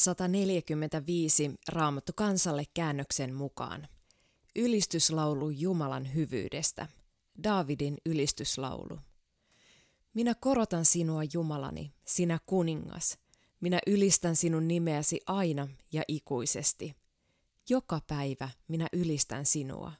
145 0.00 1.50
Raamattu 1.68 2.12
kansalle 2.16 2.64
käännöksen 2.74 3.34
mukaan. 3.34 3.88
Ylistyslaulu 4.56 5.50
Jumalan 5.50 6.14
hyvyydestä. 6.14 6.88
Daavidin 7.44 7.98
ylistyslaulu. 8.06 8.98
Minä 10.14 10.34
korotan 10.34 10.84
sinua 10.84 11.22
Jumalani, 11.32 11.94
sinä 12.06 12.38
kuningas. 12.46 13.18
Minä 13.60 13.80
ylistän 13.86 14.36
sinun 14.36 14.68
nimeäsi 14.68 15.20
aina 15.26 15.68
ja 15.92 16.02
ikuisesti. 16.08 16.94
Joka 17.68 18.00
päivä 18.06 18.48
minä 18.68 18.86
ylistän 18.92 19.46
sinua. 19.46 19.92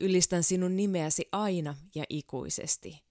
Ylistän 0.00 0.42
sinun 0.42 0.76
nimeäsi 0.76 1.28
aina 1.32 1.74
ja 1.94 2.04
ikuisesti. 2.08 3.02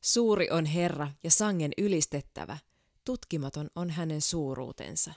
Suuri 0.00 0.50
on 0.50 0.66
Herra 0.66 1.10
ja 1.22 1.30
sangen 1.30 1.72
ylistettävä– 1.78 2.58
tutkimaton 3.08 3.70
on 3.74 3.90
hänen 3.90 4.20
suuruutensa. 4.20 5.12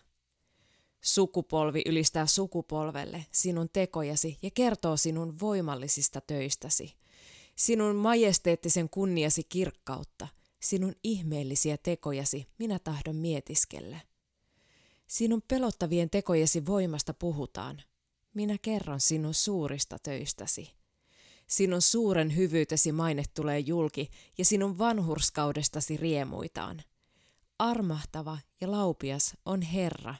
Sukupolvi 1.01 1.81
ylistää 1.85 2.25
sukupolvelle 2.25 3.25
sinun 3.31 3.69
tekojasi 3.73 4.37
ja 4.41 4.51
kertoo 4.51 4.97
sinun 4.97 5.39
voimallisista 5.39 6.21
töistäsi, 6.21 6.95
sinun 7.55 7.95
majesteettisen 7.95 8.89
kunniasi 8.89 9.43
kirkkautta, 9.43 10.27
sinun 10.59 10.95
ihmeellisiä 11.03 11.77
tekojasi 11.77 12.47
minä 12.59 12.79
tahdon 12.79 13.15
mietiskellä. 13.15 13.99
Sinun 15.07 15.41
pelottavien 15.47 16.09
tekojesi 16.09 16.65
voimasta 16.65 17.13
puhutaan. 17.13 17.81
Minä 18.33 18.57
kerron 18.61 18.99
sinun 18.99 19.33
suurista 19.33 19.97
töistäsi. 20.03 20.71
Sinun 21.47 21.81
suuren 21.81 22.35
hyvyytesi 22.35 22.91
maine 22.91 23.23
tulee 23.33 23.59
julki 23.59 24.09
ja 24.37 24.45
sinun 24.45 24.77
vanhurskaudestasi 24.77 25.97
riemuitaan. 25.97 26.81
Armahtava 27.59 28.37
ja 28.61 28.71
laupias 28.71 29.37
on 29.45 29.61
Herra, 29.61 30.15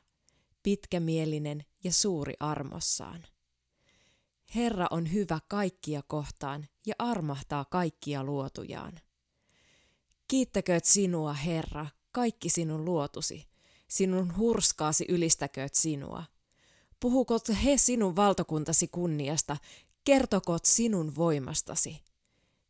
pitkämielinen 0.63 1.65
ja 1.83 1.93
suuri 1.93 2.33
armossaan. 2.39 3.23
Herra 4.55 4.87
on 4.91 5.13
hyvä 5.13 5.39
kaikkia 5.47 6.01
kohtaan 6.07 6.67
ja 6.85 6.95
armahtaa 6.99 7.65
kaikkia 7.65 8.23
luotujaan. 8.23 8.99
Kiittäkööt 10.27 10.85
sinua, 10.85 11.33
Herra, 11.33 11.87
kaikki 12.11 12.49
sinun 12.49 12.85
luotusi, 12.85 13.47
sinun 13.87 14.37
hurskaasi 14.37 15.05
ylistäkööt 15.09 15.75
sinua. 15.75 16.23
Puhukot 16.99 17.47
he 17.63 17.77
sinun 17.77 18.15
valtakuntasi 18.15 18.87
kunniasta, 18.87 19.57
kertokoot 20.03 20.65
sinun 20.65 21.15
voimastasi. 21.15 22.01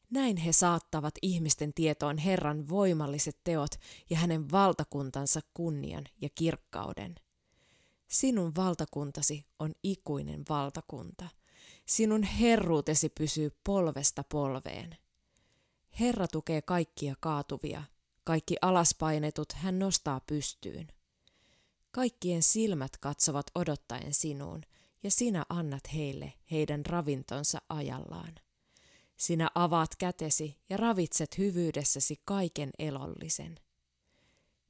Näin 0.09 0.37
he 0.37 0.51
saattavat 0.51 1.13
ihmisten 1.21 1.73
tietoon 1.73 2.17
Herran 2.17 2.69
voimalliset 2.69 3.37
teot 3.43 3.71
ja 4.09 4.17
hänen 4.17 4.51
valtakuntansa 4.51 5.39
kunnian 5.53 6.03
ja 6.21 6.29
kirkkauden. 6.35 7.16
Sinun 8.11 8.55
valtakuntasi 8.55 9.45
on 9.59 9.73
ikuinen 9.83 10.44
valtakunta. 10.49 11.27
Sinun 11.85 12.23
herruutesi 12.23 13.09
pysyy 13.09 13.57
polvesta 13.63 14.23
polveen. 14.23 14.97
Herra 15.99 16.27
tukee 16.27 16.61
kaikkia 16.61 17.16
kaatuvia, 17.19 17.83
kaikki 18.23 18.55
alaspainetut 18.61 19.53
hän 19.53 19.79
nostaa 19.79 20.19
pystyyn. 20.19 20.88
Kaikkien 21.91 22.44
silmät 22.44 22.97
katsovat 22.97 23.45
odottaen 23.55 24.13
sinuun, 24.13 24.61
ja 25.03 25.11
sinä 25.11 25.45
annat 25.49 25.93
heille 25.93 26.33
heidän 26.51 26.85
ravintonsa 26.85 27.61
ajallaan. 27.69 28.35
Sinä 29.17 29.49
avaat 29.55 29.95
kätesi 29.95 30.57
ja 30.69 30.78
ravitset 30.78 31.38
hyvyydessäsi 31.38 32.22
kaiken 32.25 32.69
elollisen. 32.79 33.59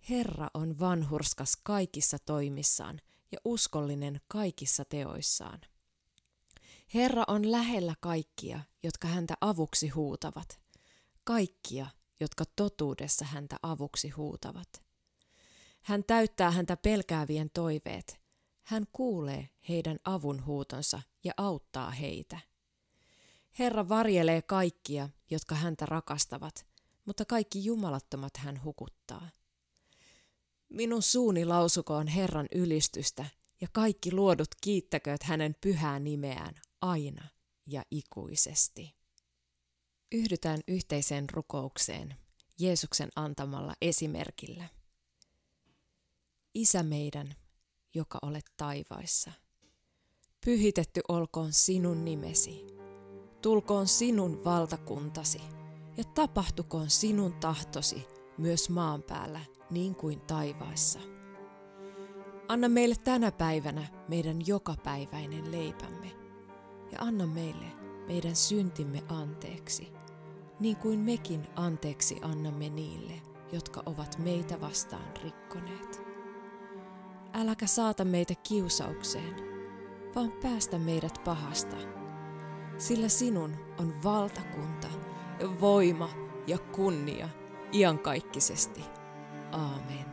Herra 0.09 0.47
on 0.53 0.79
vanhurskas 0.79 1.57
kaikissa 1.63 2.19
toimissaan 2.19 3.01
ja 3.31 3.37
uskollinen 3.45 4.21
kaikissa 4.27 4.85
teoissaan. 4.85 5.61
Herra 6.93 7.23
on 7.27 7.51
lähellä 7.51 7.95
kaikkia, 7.99 8.59
jotka 8.83 9.07
häntä 9.07 9.33
avuksi 9.41 9.89
huutavat, 9.89 10.59
kaikkia, 11.23 11.87
jotka 12.19 12.43
totuudessa 12.55 13.25
häntä 13.25 13.55
avuksi 13.63 14.09
huutavat. 14.09 14.83
Hän 15.81 16.03
täyttää 16.03 16.51
häntä 16.51 16.77
pelkäävien 16.77 17.49
toiveet. 17.53 18.21
Hän 18.63 18.87
kuulee 18.91 19.49
heidän 19.69 19.99
avunhuutonsa 20.03 21.01
ja 21.23 21.33
auttaa 21.37 21.91
heitä. 21.91 22.39
Herra 23.59 23.89
varjelee 23.89 24.41
kaikkia, 24.41 25.09
jotka 25.29 25.55
häntä 25.55 25.85
rakastavat, 25.85 26.65
mutta 27.05 27.25
kaikki 27.25 27.65
jumalattomat 27.65 28.37
hän 28.37 28.63
hukuttaa. 28.63 29.29
Minun 30.71 31.01
suuni 31.01 31.45
lausukoon 31.45 32.07
Herran 32.07 32.47
ylistystä, 32.55 33.25
ja 33.61 33.67
kaikki 33.71 34.11
luodut 34.11 34.47
kiittäkööt 34.61 35.23
hänen 35.23 35.55
pyhää 35.61 35.99
nimeään 35.99 36.55
aina 36.81 37.27
ja 37.67 37.83
ikuisesti. 37.91 38.95
Yhdytään 40.11 40.61
yhteiseen 40.67 41.25
rukoukseen 41.31 42.15
Jeesuksen 42.59 43.09
antamalla 43.15 43.73
esimerkillä. 43.81 44.69
Isä 46.53 46.83
meidän, 46.83 47.35
joka 47.93 48.19
olet 48.21 48.45
taivaissa, 48.57 49.31
pyhitetty 50.45 51.01
olkoon 51.07 51.53
sinun 51.53 52.05
nimesi 52.05 52.65
tulkoon 53.41 53.87
sinun 53.87 54.43
valtakuntasi 54.43 55.41
ja 55.97 56.03
tapahtukoon 56.03 56.89
sinun 56.89 57.33
tahtosi 57.33 58.07
myös 58.41 58.69
maan 58.69 59.03
päällä 59.03 59.39
niin 59.69 59.95
kuin 59.95 60.21
taivaissa. 60.21 60.99
Anna 62.47 62.69
meille 62.69 62.95
tänä 63.03 63.31
päivänä 63.31 63.87
meidän 64.07 64.47
jokapäiväinen 64.47 65.51
leipämme 65.51 66.11
ja 66.91 66.97
anna 66.99 67.27
meille 67.27 67.65
meidän 68.07 68.35
syntimme 68.35 69.03
anteeksi, 69.09 69.93
niin 70.59 70.77
kuin 70.77 70.99
mekin 70.99 71.47
anteeksi 71.55 72.19
annamme 72.21 72.69
niille, 72.69 73.13
jotka 73.51 73.83
ovat 73.85 74.17
meitä 74.17 74.61
vastaan 74.61 75.17
rikkoneet. 75.23 76.01
Äläkä 77.33 77.67
saata 77.67 78.05
meitä 78.05 78.33
kiusaukseen, 78.47 79.35
vaan 80.15 80.31
päästä 80.31 80.79
meidät 80.79 81.21
pahasta– 81.23 81.75
sillä 82.81 83.09
sinun 83.09 83.55
on 83.79 83.93
valtakunta, 84.03 84.87
voima 85.61 86.09
ja 86.47 86.57
kunnia 86.57 87.29
iankaikkisesti. 87.73 88.85
Aamen. 89.51 90.11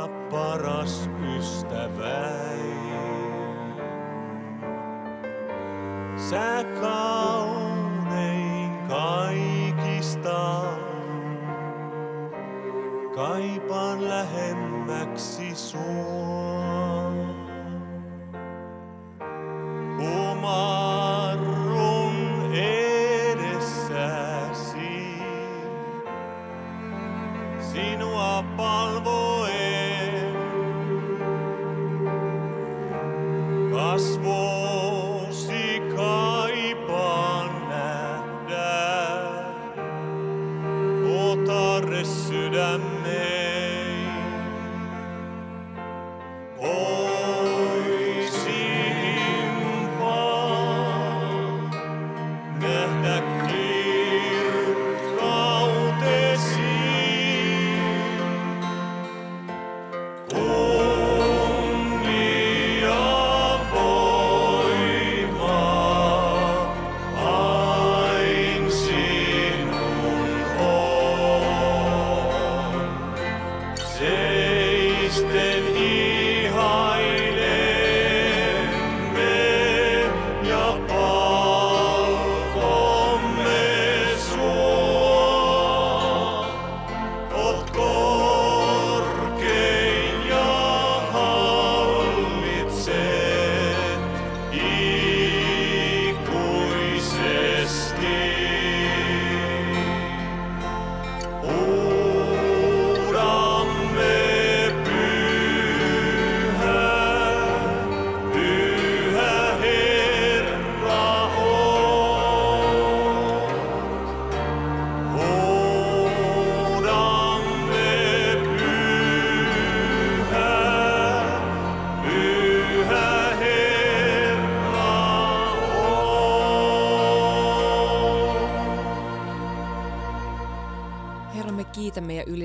Ja 0.00 0.08
paras 0.30 1.10
kaikista 8.88 10.62
kaipaan 13.14 14.08
lähemmäksi 14.08 15.54
sua. 15.54 16.79
and 42.52 42.99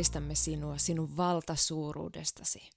ylistämme 0.05 0.35
sinua, 0.35 0.77
sinun 0.77 1.17
valtasuuruudestasi. 1.17 2.69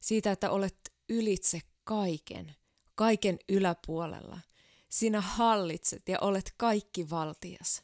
Siitä, 0.00 0.32
että 0.32 0.50
olet 0.50 0.92
ylitse 1.08 1.60
kaiken, 1.84 2.56
kaiken 2.94 3.38
yläpuolella. 3.48 4.40
Sinä 4.88 5.20
hallitset 5.20 6.08
ja 6.08 6.18
olet 6.20 6.54
kaikki 6.56 7.10
valtias. 7.10 7.82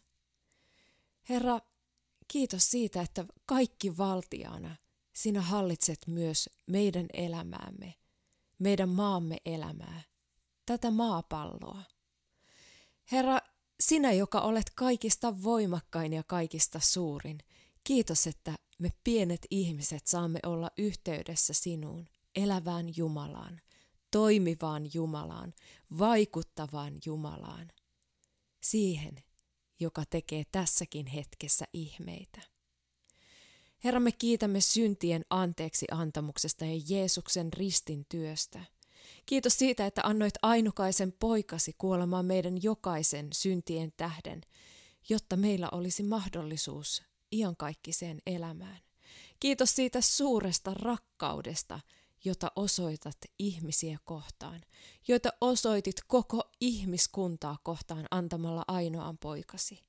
Herra, 1.28 1.60
kiitos 2.28 2.70
siitä, 2.70 3.02
että 3.02 3.24
kaikki 3.46 3.96
valtiana 3.96 4.76
sinä 5.12 5.40
hallitset 5.40 5.98
myös 6.06 6.50
meidän 6.66 7.06
elämäämme, 7.12 7.94
meidän 8.58 8.88
maamme 8.88 9.36
elämää, 9.44 10.02
tätä 10.66 10.90
maapalloa. 10.90 11.82
Herra, 13.12 13.38
sinä, 13.80 14.12
joka 14.12 14.40
olet 14.40 14.70
kaikista 14.74 15.42
voimakkain 15.42 16.12
ja 16.12 16.22
kaikista 16.22 16.80
suurin, 16.80 17.38
kiitos, 17.84 18.26
että 18.26 18.54
me 18.82 18.90
pienet 19.04 19.46
ihmiset 19.50 20.06
saamme 20.06 20.38
olla 20.46 20.70
yhteydessä 20.78 21.52
sinuun, 21.52 22.08
elävään 22.36 22.96
Jumalaan, 22.96 23.60
toimivaan 24.10 24.90
Jumalaan, 24.94 25.54
vaikuttavaan 25.98 26.94
Jumalaan, 27.06 27.72
siihen, 28.62 29.16
joka 29.80 30.04
tekee 30.10 30.44
tässäkin 30.52 31.06
hetkessä 31.06 31.64
ihmeitä. 31.72 32.40
Herra, 33.84 34.00
me 34.00 34.12
kiitämme 34.12 34.60
syntien 34.60 35.24
anteeksi 35.30 35.86
antamuksesta 35.90 36.64
ja 36.64 36.80
Jeesuksen 36.88 37.52
ristin 37.52 38.06
työstä. 38.08 38.64
Kiitos 39.26 39.58
siitä, 39.58 39.86
että 39.86 40.00
annoit 40.04 40.34
ainukaisen 40.42 41.12
poikasi 41.12 41.74
kuolemaan 41.78 42.26
meidän 42.26 42.62
jokaisen 42.62 43.28
syntien 43.32 43.92
tähden, 43.96 44.40
jotta 45.08 45.36
meillä 45.36 45.68
olisi 45.72 46.02
mahdollisuus 46.02 47.11
iankaikkiseen 47.32 48.18
elämään. 48.26 48.78
Kiitos 49.40 49.74
siitä 49.74 50.00
suuresta 50.00 50.74
rakkaudesta, 50.74 51.80
jota 52.24 52.52
osoitat 52.56 53.16
ihmisiä 53.38 53.98
kohtaan, 54.04 54.62
joita 55.08 55.32
osoitit 55.40 55.96
koko 56.06 56.50
ihmiskuntaa 56.60 57.58
kohtaan 57.62 58.06
antamalla 58.10 58.64
ainoan 58.68 59.18
poikasi. 59.18 59.80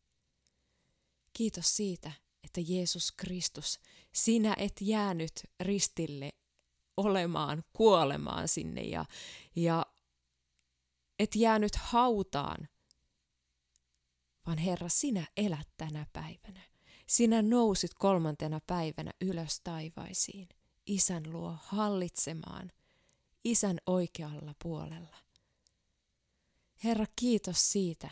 Kiitos 1.34 1.76
siitä, 1.76 2.12
että 2.44 2.62
Jeesus 2.68 3.12
Kristus, 3.12 3.80
sinä 4.14 4.56
et 4.58 4.74
jäänyt 4.82 5.32
ristille 5.60 6.30
olemaan, 6.98 7.64
kuolemaan 7.74 8.48
sinne 8.48 8.82
ja, 8.82 9.06
ja 9.56 9.86
et 11.20 11.36
jäänyt 11.36 11.76
hautaan, 11.76 12.68
vaan 14.48 14.58
Herra, 14.58 14.90
sinä 14.90 15.28
elät 15.38 15.68
tänä 15.78 16.06
päivänä. 16.14 16.73
Sinä 17.14 17.42
nousit 17.42 17.94
kolmantena 17.94 18.60
päivänä 18.68 19.12
ylös 19.22 19.62
taivaisiin, 19.64 20.50
Isän 20.86 21.24
luo 21.34 21.58
hallitsemaan, 21.64 22.72
Isän 23.44 23.78
oikealla 23.86 24.56
puolella. 24.64 25.18
Herra, 26.84 27.06
kiitos 27.16 27.72
siitä, 27.72 28.10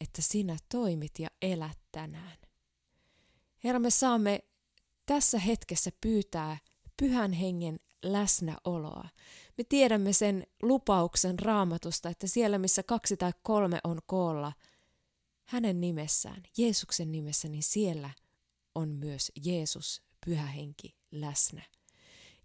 että 0.00 0.22
sinä 0.22 0.56
toimit 0.68 1.18
ja 1.18 1.28
elät 1.42 1.78
tänään. 1.92 2.38
Herra, 3.64 3.78
me 3.78 3.90
saamme 3.90 4.40
tässä 5.06 5.38
hetkessä 5.38 5.90
pyytää 6.00 6.58
pyhän 6.96 7.32
hengen 7.32 7.80
läsnäoloa. 8.02 9.08
Me 9.58 9.64
tiedämme 9.64 10.12
sen 10.12 10.46
lupauksen 10.62 11.38
raamatusta, 11.38 12.08
että 12.08 12.26
siellä 12.26 12.58
missä 12.58 12.82
kaksi 12.82 13.16
tai 13.16 13.32
kolme 13.42 13.78
on 13.84 14.00
koolla, 14.06 14.52
hänen 15.48 15.80
nimessään, 15.80 16.42
Jeesuksen 16.56 17.12
nimessä, 17.12 17.48
niin 17.48 17.62
siellä 17.62 18.10
on 18.74 18.88
myös 18.88 19.32
Jeesus, 19.44 20.02
pyhä 20.26 20.46
henki, 20.46 20.96
läsnä. 21.10 21.62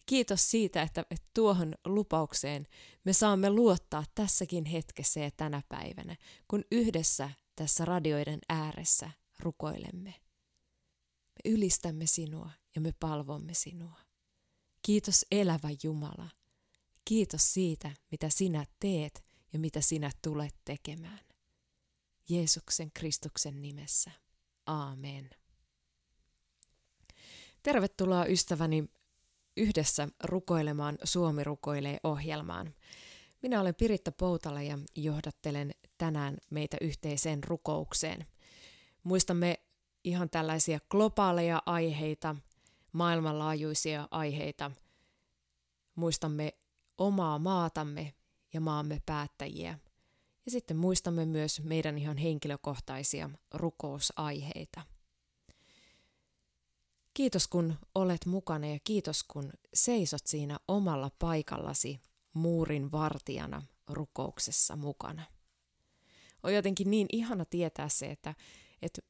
Kiitos 0.05 0.51
siitä, 0.51 0.81
että 0.81 1.05
tuohon 1.33 1.75
lupaukseen 1.86 2.67
me 3.03 3.13
saamme 3.13 3.50
luottaa 3.50 4.03
tässäkin 4.15 4.65
hetkessä 4.65 5.19
ja 5.19 5.31
tänä 5.31 5.62
päivänä, 5.69 6.15
kun 6.48 6.63
yhdessä 6.72 7.29
tässä 7.55 7.86
radioiden 7.86 8.39
ääressä 8.50 9.10
rukoilemme. 9.39 10.13
Me 11.36 11.51
ylistämme 11.51 12.05
sinua 12.05 12.50
ja 12.75 12.81
me 12.81 12.93
palvomme 13.00 13.53
sinua. 13.53 14.00
Kiitos 14.81 15.25
elävä 15.31 15.69
Jumala. 15.83 16.29
Kiitos 17.05 17.53
siitä, 17.53 17.91
mitä 18.12 18.29
sinä 18.29 18.65
teet 18.79 19.24
ja 19.53 19.60
mitä 19.60 19.81
sinä 19.81 20.12
tulet 20.22 20.55
tekemään. 20.65 21.33
Jeesuksen 22.30 22.92
Kristuksen 22.92 23.62
nimessä. 23.62 24.12
Aamen. 24.65 25.30
Tervetuloa 27.63 28.25
ystäväni 28.25 28.89
yhdessä 29.58 30.08
rukoilemaan 30.24 30.98
Suomi 31.03 31.44
rukoilee 31.44 31.98
ohjelmaan. 32.03 32.74
Minä 33.42 33.62
olen 33.62 33.75
Piritta 33.75 34.12
Poutala 34.12 34.62
ja 34.62 34.77
johdattelen 34.96 35.72
tänään 35.98 36.38
meitä 36.50 36.77
yhteiseen 36.82 37.44
rukoukseen. 37.44 38.25
Muistamme 39.03 39.60
ihan 40.03 40.30
tällaisia 40.30 40.80
globaaleja 40.89 41.63
aiheita, 41.65 42.36
maailmanlaajuisia 42.92 44.08
aiheita. 44.12 44.72
Muistamme 45.96 46.53
omaa 46.98 47.39
maatamme 47.39 48.13
ja 48.53 48.62
maamme 48.62 49.01
päättäjiä. 49.06 49.80
Ja 50.46 50.52
sitten 50.52 50.78
muistamme 50.78 51.26
myös 51.26 51.62
meidän 51.64 51.98
ihan 51.98 52.18
henkilökohtaisia 52.18 53.30
rukousaiheita. 53.54 54.82
Kiitos 57.14 57.48
kun 57.48 57.76
olet 57.96 58.26
mukana 58.26 58.68
ja 58.68 58.80
kiitos 58.84 59.24
kun 59.24 59.54
seisot 59.74 60.28
siinä 60.28 60.60
omalla 60.68 61.12
paikallasi 61.20 62.00
muurin 62.34 62.92
vartijana 62.92 63.62
rukouksessa 63.90 64.76
mukana. 64.76 65.24
On 66.44 66.54
jotenkin 66.54 66.92
niin 66.92 67.08
ihana 67.12 67.46
tietää 67.46 67.90
se, 67.90 68.12
että, 68.12 68.36
että 68.82 69.02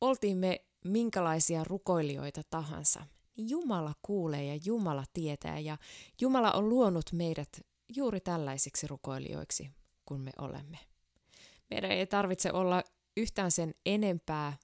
oltiin 0.00 0.36
me 0.36 0.64
minkälaisia 0.84 1.64
rukoilijoita 1.64 2.42
tahansa, 2.50 3.06
niin 3.36 3.50
Jumala 3.50 3.94
kuulee 4.02 4.44
ja 4.44 4.60
Jumala 4.64 5.04
tietää 5.12 5.58
ja 5.58 5.78
Jumala 6.20 6.52
on 6.52 6.68
luonut 6.68 7.12
meidät 7.12 7.48
juuri 7.96 8.20
tällaisiksi 8.20 8.86
rukoilijoiksi 8.86 9.70
kuin 10.10 10.20
me 10.20 10.32
olemme. 10.38 10.78
Meidän 11.70 11.90
ei 11.90 12.06
tarvitse 12.06 12.52
olla 12.52 12.82
yhtään 13.16 13.50
sen 13.50 13.74
enempää 13.86 14.56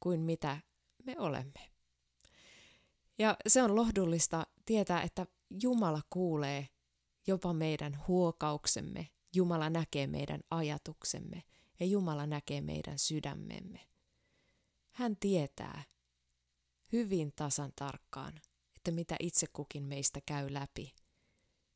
kuin 0.00 0.20
mitä 0.20 0.60
me 1.04 1.16
olemme. 1.18 1.70
Ja 3.18 3.36
se 3.46 3.62
on 3.62 3.76
lohdullista 3.76 4.46
tietää, 4.64 5.02
että 5.02 5.26
Jumala 5.62 6.00
kuulee 6.10 6.68
jopa 7.26 7.52
meidän 7.52 8.04
huokauksemme, 8.08 9.08
Jumala 9.34 9.70
näkee 9.70 10.06
meidän 10.06 10.40
ajatuksemme 10.50 11.42
ja 11.80 11.86
Jumala 11.86 12.26
näkee 12.26 12.60
meidän 12.60 12.98
sydämemme. 12.98 13.80
Hän 14.90 15.16
tietää 15.16 15.84
hyvin 16.92 17.32
tasan 17.36 17.72
tarkkaan, 17.76 18.40
että 18.76 18.90
mitä 18.90 19.16
itse 19.20 19.46
kukin 19.52 19.82
meistä 19.82 20.20
käy 20.26 20.52
läpi 20.52 20.94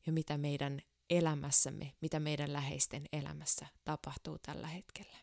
ja 0.06 0.12
mitä 0.12 0.38
meidän 0.38 0.80
elämässämme, 1.10 1.92
mitä 2.00 2.20
meidän 2.20 2.52
läheisten 2.52 3.06
elämässä 3.12 3.66
tapahtuu 3.84 4.38
tällä 4.38 4.66
hetkellä. 4.66 5.16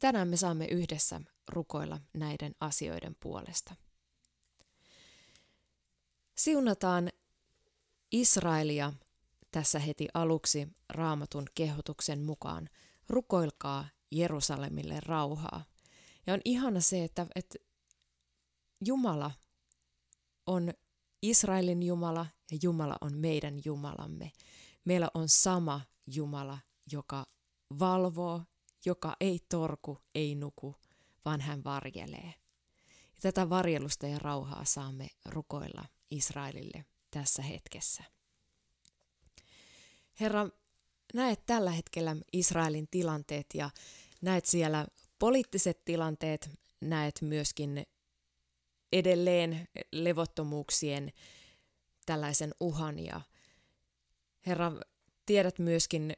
Tänään 0.00 0.28
me 0.28 0.36
saamme 0.36 0.66
yhdessä 0.66 1.20
rukoilla 1.48 2.00
näiden 2.14 2.54
asioiden 2.60 3.16
puolesta. 3.20 3.74
Siunataan 6.36 7.10
Israelia 8.12 8.92
tässä 9.50 9.78
heti 9.78 10.08
aluksi 10.14 10.68
raamatun 10.88 11.46
kehotuksen 11.54 12.22
mukaan. 12.22 12.68
Rukoilkaa 13.08 13.88
Jerusalemille 14.10 15.00
rauhaa. 15.00 15.64
Ja 16.26 16.34
on 16.34 16.40
ihana 16.44 16.80
se, 16.80 17.04
että, 17.04 17.26
että 17.34 17.58
Jumala 18.84 19.30
on 20.46 20.74
Israelin 21.22 21.82
Jumala 21.82 22.26
ja 22.52 22.58
Jumala 22.62 22.96
on 23.00 23.18
meidän 23.18 23.54
Jumalamme. 23.64 24.32
Meillä 24.84 25.08
on 25.14 25.28
sama 25.28 25.80
Jumala, 26.06 26.58
joka 26.92 27.26
valvoo, 27.78 28.42
joka 28.84 29.16
ei 29.20 29.40
torku, 29.48 29.98
ei 30.14 30.34
nuku, 30.34 30.76
vaan 31.24 31.40
hän 31.40 31.64
varjelee. 31.64 32.34
Ja 32.88 33.20
tätä 33.22 33.50
varjelusta 33.50 34.06
ja 34.06 34.18
rauhaa 34.18 34.64
saamme 34.64 35.08
rukoilla 35.24 35.84
Israelille 36.10 36.84
tässä 37.10 37.42
hetkessä. 37.42 38.04
Herra, 40.20 40.48
näet 41.14 41.46
tällä 41.46 41.70
hetkellä 41.70 42.16
Israelin 42.32 42.88
tilanteet 42.90 43.46
ja 43.54 43.70
näet 44.22 44.46
siellä 44.46 44.86
poliittiset 45.18 45.84
tilanteet, 45.84 46.50
näet 46.80 47.14
myöskin 47.20 47.86
edelleen 48.92 49.68
levottomuuksien 49.92 51.12
tällaisen 52.06 52.54
uhan 52.60 52.98
ja 52.98 53.20
Herra, 54.46 54.72
tiedät 55.26 55.58
myöskin 55.58 56.12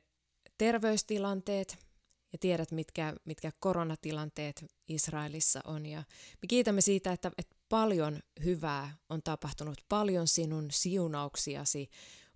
terveystilanteet 0.58 1.78
ja 2.32 2.38
tiedät, 2.38 2.72
mitkä, 2.72 3.14
mitkä 3.24 3.52
koronatilanteet 3.60 4.64
Israelissa 4.88 5.60
on. 5.64 5.86
Ja 5.86 5.98
me 6.42 6.46
kiitämme 6.48 6.80
siitä, 6.80 7.12
että, 7.12 7.30
että 7.38 7.56
paljon 7.68 8.20
hyvää 8.44 8.96
on 9.08 9.22
tapahtunut, 9.22 9.84
paljon 9.88 10.28
sinun 10.28 10.68
siunauksiasi 10.70 11.90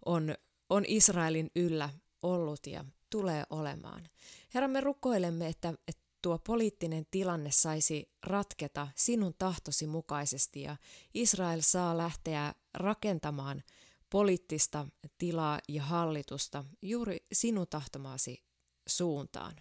on, 0.04 0.34
on 0.70 0.84
Israelin 0.86 1.50
yllä 1.56 1.90
ollut 2.22 2.66
ja 2.66 2.84
tulee 3.10 3.44
olemaan. 3.50 4.08
Herra, 4.54 4.68
me 4.68 4.80
rukoilemme, 4.80 5.46
että, 5.46 5.74
että 5.88 6.02
tuo 6.22 6.38
poliittinen 6.38 7.06
tilanne 7.10 7.50
saisi 7.52 8.10
ratketa 8.26 8.88
sinun 8.94 9.34
tahtosi 9.38 9.86
mukaisesti 9.86 10.62
ja 10.62 10.76
Israel 11.14 11.60
saa 11.62 11.98
lähteä 11.98 12.54
rakentamaan 12.74 13.62
poliittista 14.10 14.86
tilaa 15.18 15.58
ja 15.68 15.82
hallitusta 15.82 16.64
juuri 16.82 17.26
sinun 17.32 17.66
tahtomaasi 17.70 18.44
suuntaan. 18.86 19.56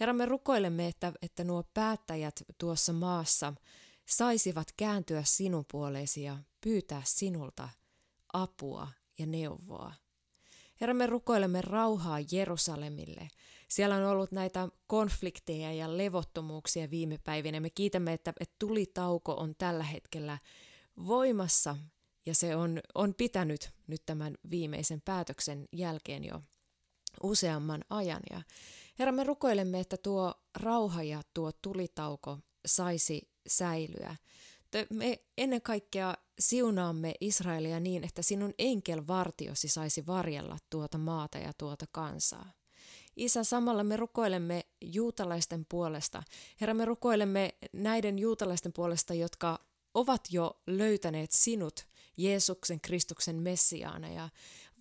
Herra, 0.00 0.12
me 0.12 0.26
rukoilemme, 0.26 0.86
että, 0.86 1.12
että 1.22 1.44
nuo 1.44 1.62
päättäjät 1.74 2.42
tuossa 2.58 2.92
maassa 2.92 3.54
saisivat 4.06 4.72
kääntyä 4.76 5.22
sinun 5.24 5.64
puoleesi 5.72 6.22
ja 6.22 6.38
pyytää 6.60 7.02
sinulta 7.04 7.68
apua 8.32 8.88
ja 9.18 9.26
neuvoa. 9.26 9.92
Herra, 10.80 10.94
me 10.94 11.06
rukoilemme 11.06 11.60
rauhaa 11.60 12.18
Jerusalemille. 12.32 13.28
Siellä 13.68 13.96
on 13.96 14.04
ollut 14.04 14.32
näitä 14.32 14.68
konflikteja 14.86 15.72
ja 15.72 15.96
levottomuuksia 15.96 16.90
viime 16.90 17.18
päivinä. 17.18 17.60
Me 17.60 17.70
kiitämme, 17.70 18.12
että, 18.12 18.32
että 18.40 18.54
tulitauko 18.58 19.34
on 19.34 19.54
tällä 19.58 19.84
hetkellä 19.84 20.38
voimassa 21.06 21.76
ja 22.26 22.34
se 22.34 22.56
on, 22.56 22.80
on 22.94 23.14
pitänyt 23.14 23.70
nyt 23.86 24.02
tämän 24.06 24.34
viimeisen 24.50 25.00
päätöksen 25.00 25.68
jälkeen 25.72 26.24
jo 26.24 26.42
useamman 27.22 27.84
ajan. 27.90 28.22
Ja 28.30 28.42
Herra, 28.98 29.12
me 29.12 29.24
rukoilemme, 29.24 29.80
että 29.80 29.96
tuo 29.96 30.34
rauha 30.54 31.02
ja 31.02 31.22
tuo 31.34 31.52
tulitauko 31.52 32.38
saisi 32.66 33.30
säilyä. 33.48 34.16
Me 34.90 35.18
ennen 35.38 35.62
kaikkea 35.62 36.14
siunaamme 36.38 37.14
Israelia 37.20 37.80
niin, 37.80 38.04
että 38.04 38.22
sinun 38.22 38.54
enkelvartiosi 38.58 39.68
saisi 39.68 40.06
varjella 40.06 40.58
tuota 40.70 40.98
maata 40.98 41.38
ja 41.38 41.52
tuota 41.58 41.86
kansaa. 41.92 42.52
Isä, 43.16 43.44
samalla 43.44 43.84
me 43.84 43.96
rukoilemme 43.96 44.64
juutalaisten 44.80 45.66
puolesta. 45.68 46.22
Herra, 46.60 46.74
me 46.74 46.84
rukoilemme 46.84 47.54
näiden 47.72 48.18
juutalaisten 48.18 48.72
puolesta, 48.72 49.14
jotka 49.14 49.58
ovat 49.94 50.22
jo 50.30 50.60
löytäneet 50.66 51.30
sinut 51.32 51.86
Jeesuksen 52.16 52.80
Kristuksen 52.80 53.36
Messiaana 53.36 54.08
ja 54.08 54.28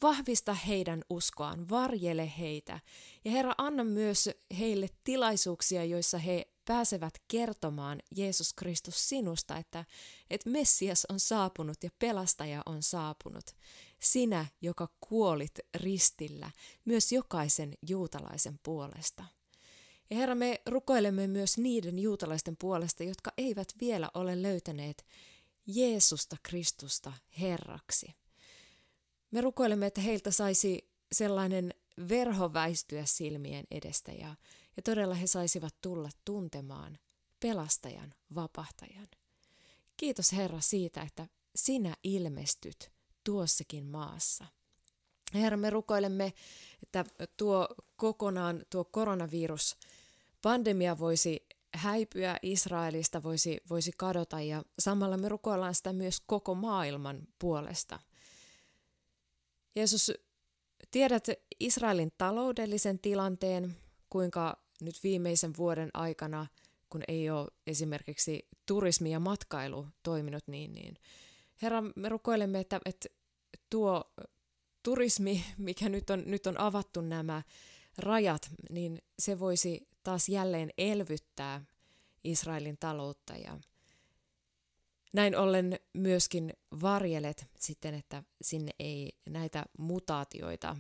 vahvista 0.01 0.53
heidän 0.53 1.03
uskoaan, 1.09 1.69
varjele 1.69 2.31
heitä. 2.39 2.79
Ja 3.25 3.31
Herra, 3.31 3.53
anna 3.57 3.83
myös 3.83 4.29
heille 4.59 4.89
tilaisuuksia, 5.03 5.85
joissa 5.85 6.17
he 6.17 6.47
pääsevät 6.65 7.13
kertomaan 7.27 7.99
Jeesus 8.15 8.53
Kristus 8.53 9.09
sinusta, 9.09 9.57
että, 9.57 9.85
että 10.29 10.49
Messias 10.49 11.05
on 11.09 11.19
saapunut 11.19 11.83
ja 11.83 11.89
pelastaja 11.99 12.61
on 12.65 12.83
saapunut. 12.83 13.45
Sinä, 13.99 14.45
joka 14.61 14.89
kuolit 15.09 15.59
ristillä, 15.75 16.51
myös 16.85 17.11
jokaisen 17.11 17.73
juutalaisen 17.87 18.59
puolesta. 18.63 19.23
Ja 20.09 20.17
Herra, 20.17 20.35
me 20.35 20.61
rukoilemme 20.65 21.27
myös 21.27 21.57
niiden 21.57 21.99
juutalaisten 21.99 22.57
puolesta, 22.57 23.03
jotka 23.03 23.31
eivät 23.37 23.67
vielä 23.81 24.09
ole 24.13 24.41
löytäneet 24.41 25.05
Jeesusta 25.67 26.35
Kristusta 26.43 27.13
Herraksi. 27.39 28.15
Me 29.31 29.41
rukoilemme, 29.41 29.85
että 29.85 30.01
heiltä 30.01 30.31
saisi 30.31 30.91
sellainen 31.11 31.73
verho 32.09 32.53
väistyä 32.53 33.05
silmien 33.05 33.65
edestä 33.71 34.11
ja, 34.11 34.35
ja 34.77 34.81
todella 34.83 35.15
he 35.15 35.27
saisivat 35.27 35.75
tulla 35.81 36.09
tuntemaan 36.25 36.97
pelastajan, 37.39 38.13
vapahtajan. 38.35 39.07
Kiitos 39.97 40.31
Herra 40.31 40.61
siitä, 40.61 41.01
että 41.01 41.27
sinä 41.55 41.95
ilmestyt 42.03 42.91
tuossakin 43.23 43.85
maassa. 43.85 44.45
Herra, 45.33 45.57
me 45.57 45.69
rukoilemme, 45.69 46.33
että 46.83 47.05
tuo 47.37 47.67
kokonaan 47.95 48.65
tuo 48.69 48.85
koronavirus 48.85 49.77
pandemia 50.41 50.99
voisi 50.99 51.45
häipyä 51.73 52.37
Israelista, 52.41 53.23
voisi, 53.23 53.61
voisi 53.69 53.91
kadota 53.97 54.41
ja 54.41 54.63
samalla 54.79 55.17
me 55.17 55.29
rukoillaan 55.29 55.75
sitä 55.75 55.93
myös 55.93 56.21
koko 56.25 56.55
maailman 56.55 57.27
puolesta. 57.39 57.99
Jeesus, 59.75 60.11
tiedät 60.91 61.25
Israelin 61.59 62.11
taloudellisen 62.17 62.99
tilanteen, 62.99 63.75
kuinka 64.09 64.63
nyt 64.81 64.95
viimeisen 65.03 65.53
vuoden 65.57 65.89
aikana, 65.93 66.47
kun 66.89 67.01
ei 67.07 67.29
ole 67.29 67.47
esimerkiksi 67.67 68.47
turismi 68.65 69.11
ja 69.11 69.19
matkailu 69.19 69.87
toiminut 70.03 70.47
niin, 70.47 70.73
niin 70.73 70.97
Herra, 71.61 71.83
me 71.95 72.09
rukoilemme, 72.09 72.59
että, 72.59 72.79
että 72.85 73.09
tuo 73.69 74.13
turismi, 74.83 75.45
mikä 75.57 75.89
nyt 75.89 76.09
on, 76.09 76.23
nyt 76.25 76.47
on 76.47 76.59
avattu 76.59 77.01
nämä 77.01 77.41
rajat, 77.97 78.51
niin 78.69 79.01
se 79.19 79.39
voisi 79.39 79.87
taas 80.03 80.29
jälleen 80.29 80.69
elvyttää 80.77 81.65
Israelin 82.23 82.77
taloutta 82.77 83.33
ja 83.35 83.59
näin 85.13 85.37
ollen 85.37 85.79
myöskin 85.93 86.53
varjelet 86.81 87.45
sitten, 87.59 87.93
että 87.93 88.23
sinne 88.41 88.71
ei 88.79 89.11
näitä 89.29 89.65
mutaatioita, 89.77 90.77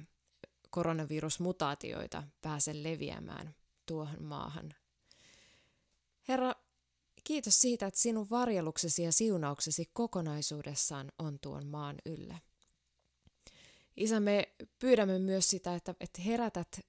koronavirusmutaatioita 0.69 2.23
pääse 2.41 2.83
leviämään 2.83 3.55
tuohon 3.85 4.23
maahan. 4.23 4.73
Herra, 6.27 6.53
kiitos 7.23 7.61
siitä, 7.61 7.87
että 7.87 7.99
sinun 7.99 8.29
varjeluksesi 8.29 9.03
ja 9.03 9.11
siunauksesi 9.11 9.89
kokonaisuudessaan 9.93 11.11
on 11.19 11.39
tuon 11.39 11.67
maan 11.67 11.95
yllä. 12.05 12.37
Isä, 13.97 14.19
me 14.19 14.55
pyydämme 14.79 15.19
myös 15.19 15.49
sitä, 15.49 15.75
että, 15.75 15.95
että 15.99 16.21
herätät 16.21 16.79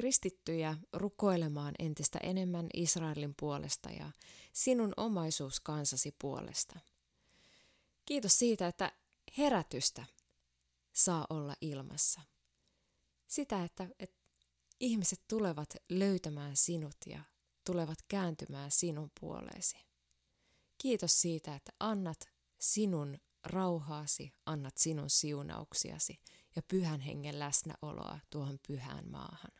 kristittyjä 0.00 0.76
rukoilemaan 0.92 1.74
entistä 1.78 2.18
enemmän 2.22 2.66
Israelin 2.74 3.34
puolesta 3.40 3.90
ja 3.90 4.12
sinun 4.52 4.92
omaisuuskansasi 4.96 6.14
puolesta. 6.18 6.80
Kiitos 8.04 8.38
siitä, 8.38 8.68
että 8.68 8.92
herätystä 9.38 10.04
saa 10.92 11.26
olla 11.30 11.54
ilmassa. 11.60 12.20
Sitä, 13.26 13.64
että, 13.64 13.88
että 13.98 14.16
ihmiset 14.80 15.20
tulevat 15.28 15.76
löytämään 15.88 16.56
sinut 16.56 16.96
ja 17.06 17.22
tulevat 17.64 17.98
kääntymään 18.08 18.70
sinun 18.70 19.10
puoleesi. 19.20 19.76
Kiitos 20.78 21.20
siitä, 21.20 21.54
että 21.54 21.72
annat 21.80 22.28
sinun 22.58 23.18
rauhaasi, 23.44 24.32
annat 24.46 24.78
sinun 24.78 25.10
siunauksiasi 25.10 26.20
ja 26.56 26.62
pyhän 26.62 27.00
hengen 27.00 27.38
läsnäoloa 27.38 28.18
tuohon 28.30 28.58
pyhään 28.68 29.10
maahan. 29.10 29.59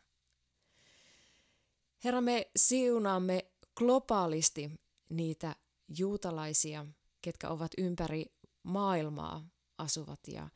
Herra, 2.05 2.21
me 2.21 2.51
siunaamme 2.57 3.51
globaalisti 3.77 4.71
niitä 5.11 5.57
juutalaisia, 5.99 6.87
ketkä 7.23 7.49
ovat 7.49 7.73
ympäri 7.79 8.25
maailmaa 8.63 9.49
asuvat 9.79 10.21
ja 10.29 10.49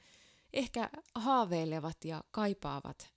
ehkä 0.53 0.91
haaveilevat 1.15 2.05
ja 2.05 2.25
kaipaavat 2.31 3.09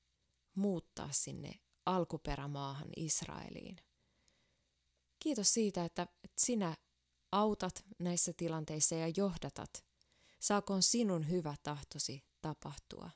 muuttaa 0.55 1.09
sinne 1.11 1.51
alkuperämaahan 1.85 2.89
Israeliin. 2.95 3.77
Kiitos 5.19 5.53
siitä, 5.53 5.85
että 5.85 6.07
sinä 6.37 6.77
autat 7.31 7.85
näissä 7.99 8.33
tilanteissa 8.37 8.95
ja 8.95 9.07
johdatat. 9.17 9.85
Saakoon 10.39 10.83
sinun 10.83 11.29
hyvä 11.29 11.55
tahtosi 11.63 12.23
tapahtua. 12.41 13.09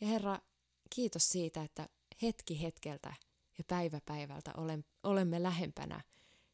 Ja 0.00 0.06
Herra, 0.06 0.38
kiitos 0.94 1.28
siitä, 1.28 1.62
että 1.62 1.88
hetki 2.22 2.62
hetkeltä 2.62 3.14
ja 3.58 3.64
päivä 3.64 4.00
päivältä 4.00 4.52
olemme 5.02 5.42
lähempänä 5.42 6.00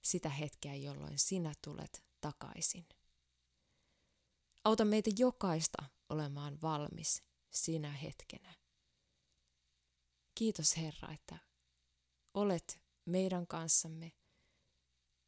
sitä 0.03 0.29
hetkeä, 0.29 0.75
jolloin 0.75 1.19
sinä 1.19 1.53
tulet 1.65 2.03
takaisin. 2.21 2.87
Auta 4.65 4.85
meitä 4.85 5.11
jokaista 5.19 5.85
olemaan 6.09 6.59
valmis 6.63 7.23
sinä 7.51 7.91
hetkenä. 7.91 8.55
Kiitos 10.35 10.77
Herra, 10.77 11.13
että 11.13 11.39
olet 12.35 12.81
meidän 13.05 13.47
kanssamme, 13.47 14.13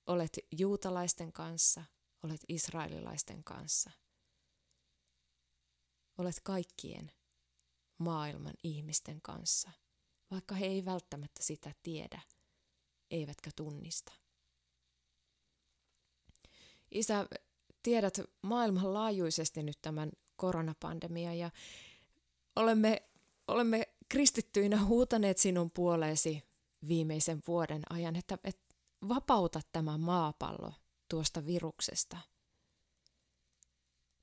olet 0.06 0.38
juutalaisten 0.58 1.32
kanssa, 1.32 1.84
olet 2.22 2.40
israelilaisten 2.48 3.44
kanssa. 3.44 3.90
Olet 6.18 6.40
kaikkien 6.42 7.12
maailman 7.98 8.54
ihmisten 8.62 9.22
kanssa, 9.22 9.70
vaikka 10.32 10.54
he 10.54 10.66
ei 10.66 10.84
välttämättä 10.84 11.42
sitä 11.42 11.72
tiedä, 11.82 12.20
eivätkä 13.10 13.50
tunnista. 13.56 14.12
Isä, 16.90 17.26
tiedät 17.82 18.20
maailmanlaajuisesti 18.42 19.62
nyt 19.62 19.78
tämän 19.82 20.12
koronapandemia 20.36 21.34
ja 21.34 21.50
olemme, 22.56 23.02
olemme 23.48 23.88
kristittyinä 24.08 24.84
huutaneet 24.84 25.38
sinun 25.38 25.70
puoleesi 25.70 26.42
viimeisen 26.88 27.42
vuoden 27.46 27.82
ajan, 27.90 28.16
että, 28.16 28.38
että 28.44 28.74
vapauta 29.08 29.60
tämä 29.72 29.98
maapallo 29.98 30.72
tuosta 31.08 31.46
viruksesta. 31.46 32.18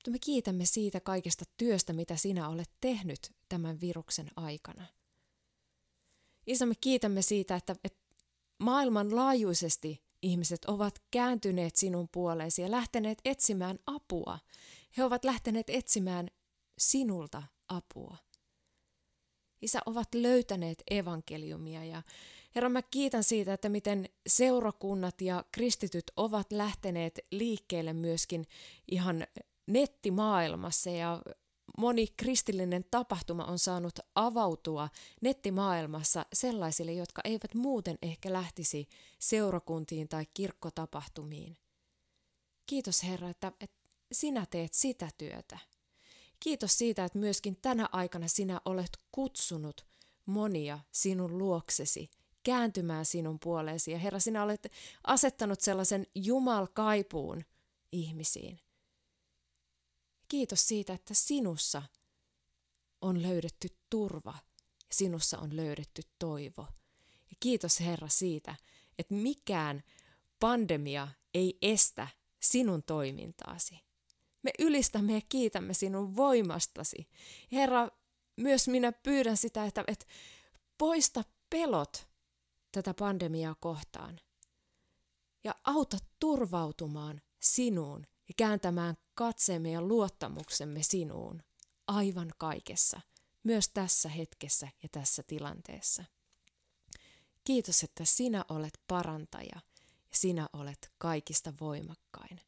Me 0.08 0.18
kiitämme 0.18 0.64
siitä 0.64 1.00
kaikesta 1.00 1.44
työstä, 1.56 1.92
mitä 1.92 2.16
sinä 2.16 2.48
olet 2.48 2.70
tehnyt 2.80 3.32
tämän 3.48 3.80
viruksen 3.80 4.30
aikana. 4.36 4.99
Isä, 6.46 6.66
me 6.66 6.74
kiitämme 6.80 7.22
siitä, 7.22 7.56
että, 7.56 7.76
että 7.84 7.98
maailmanlaajuisesti 8.58 10.02
ihmiset 10.22 10.64
ovat 10.64 11.02
kääntyneet 11.10 11.76
sinun 11.76 12.08
puoleesi 12.12 12.62
ja 12.62 12.70
lähteneet 12.70 13.18
etsimään 13.24 13.78
apua. 13.86 14.38
He 14.96 15.04
ovat 15.04 15.24
lähteneet 15.24 15.70
etsimään 15.70 16.28
sinulta 16.78 17.42
apua. 17.68 18.16
Isä, 19.62 19.80
ovat 19.86 20.14
löytäneet 20.14 20.82
evankeliumia 20.90 21.84
ja 21.84 22.02
Herra, 22.54 22.68
mä 22.68 22.82
kiitän 22.82 23.24
siitä, 23.24 23.52
että 23.52 23.68
miten 23.68 24.08
seurakunnat 24.26 25.20
ja 25.20 25.44
kristityt 25.52 26.04
ovat 26.16 26.52
lähteneet 26.52 27.18
liikkeelle 27.30 27.92
myöskin 27.92 28.46
ihan 28.90 29.26
nettimaailmassa 29.66 30.90
ja 30.90 31.22
moni 31.78 32.06
kristillinen 32.16 32.84
tapahtuma 32.90 33.44
on 33.44 33.58
saanut 33.58 33.98
avautua 34.14 34.88
nettimaailmassa 35.22 36.26
sellaisille, 36.32 36.92
jotka 36.92 37.22
eivät 37.24 37.54
muuten 37.54 37.98
ehkä 38.02 38.32
lähtisi 38.32 38.88
seurakuntiin 39.18 40.08
tai 40.08 40.26
kirkkotapahtumiin. 40.34 41.56
Kiitos 42.66 43.02
Herra, 43.02 43.28
että, 43.28 43.52
että 43.60 43.90
sinä 44.12 44.46
teet 44.50 44.74
sitä 44.74 45.08
työtä. 45.18 45.58
Kiitos 46.40 46.78
siitä, 46.78 47.04
että 47.04 47.18
myöskin 47.18 47.56
tänä 47.62 47.88
aikana 47.92 48.28
sinä 48.28 48.60
olet 48.64 48.98
kutsunut 49.12 49.86
monia 50.26 50.78
sinun 50.92 51.38
luoksesi 51.38 52.10
kääntymään 52.42 53.04
sinun 53.04 53.38
puoleesi. 53.38 53.90
Ja 53.90 53.98
Herra, 53.98 54.18
sinä 54.18 54.42
olet 54.42 54.72
asettanut 55.04 55.60
sellaisen 55.60 56.06
jumalkaipuun 56.14 57.44
ihmisiin. 57.92 58.60
Kiitos 60.30 60.68
siitä, 60.68 60.92
että 60.92 61.14
sinussa 61.14 61.82
on 63.00 63.22
löydetty 63.22 63.68
turva 63.90 64.34
ja 64.78 64.94
sinussa 64.94 65.38
on 65.38 65.56
löydetty 65.56 66.02
toivo. 66.18 66.66
Ja 67.30 67.36
kiitos 67.40 67.80
Herra 67.80 68.08
siitä, 68.08 68.54
että 68.98 69.14
mikään 69.14 69.82
pandemia 70.40 71.08
ei 71.34 71.58
estä 71.62 72.08
sinun 72.40 72.82
toimintaasi. 72.82 73.80
Me 74.42 74.50
ylistämme 74.58 75.14
ja 75.14 75.20
kiitämme 75.28 75.74
sinun 75.74 76.16
voimastasi. 76.16 77.08
Herra, 77.52 77.88
myös 78.36 78.68
minä 78.68 78.92
pyydän 78.92 79.36
sitä, 79.36 79.64
että, 79.64 79.84
että 79.86 80.06
poista 80.78 81.24
pelot 81.50 82.08
tätä 82.72 82.94
pandemiaa 82.94 83.54
kohtaan. 83.54 84.20
Ja 85.44 85.54
auta 85.64 85.98
turvautumaan 86.20 87.20
sinuun 87.40 88.06
ja 88.30 88.34
kääntämään 88.36 88.96
katseemme 89.14 89.70
ja 89.70 89.82
luottamuksemme 89.82 90.82
sinuun 90.82 91.42
aivan 91.86 92.32
kaikessa, 92.38 93.00
myös 93.42 93.68
tässä 93.68 94.08
hetkessä 94.08 94.68
ja 94.82 94.88
tässä 94.92 95.22
tilanteessa. 95.22 96.04
Kiitos, 97.44 97.82
että 97.82 98.04
sinä 98.04 98.44
olet 98.48 98.80
parantaja 98.86 99.60
ja 99.84 100.16
sinä 100.16 100.48
olet 100.52 100.92
kaikista 100.98 101.52
voimakkain. 101.60 102.40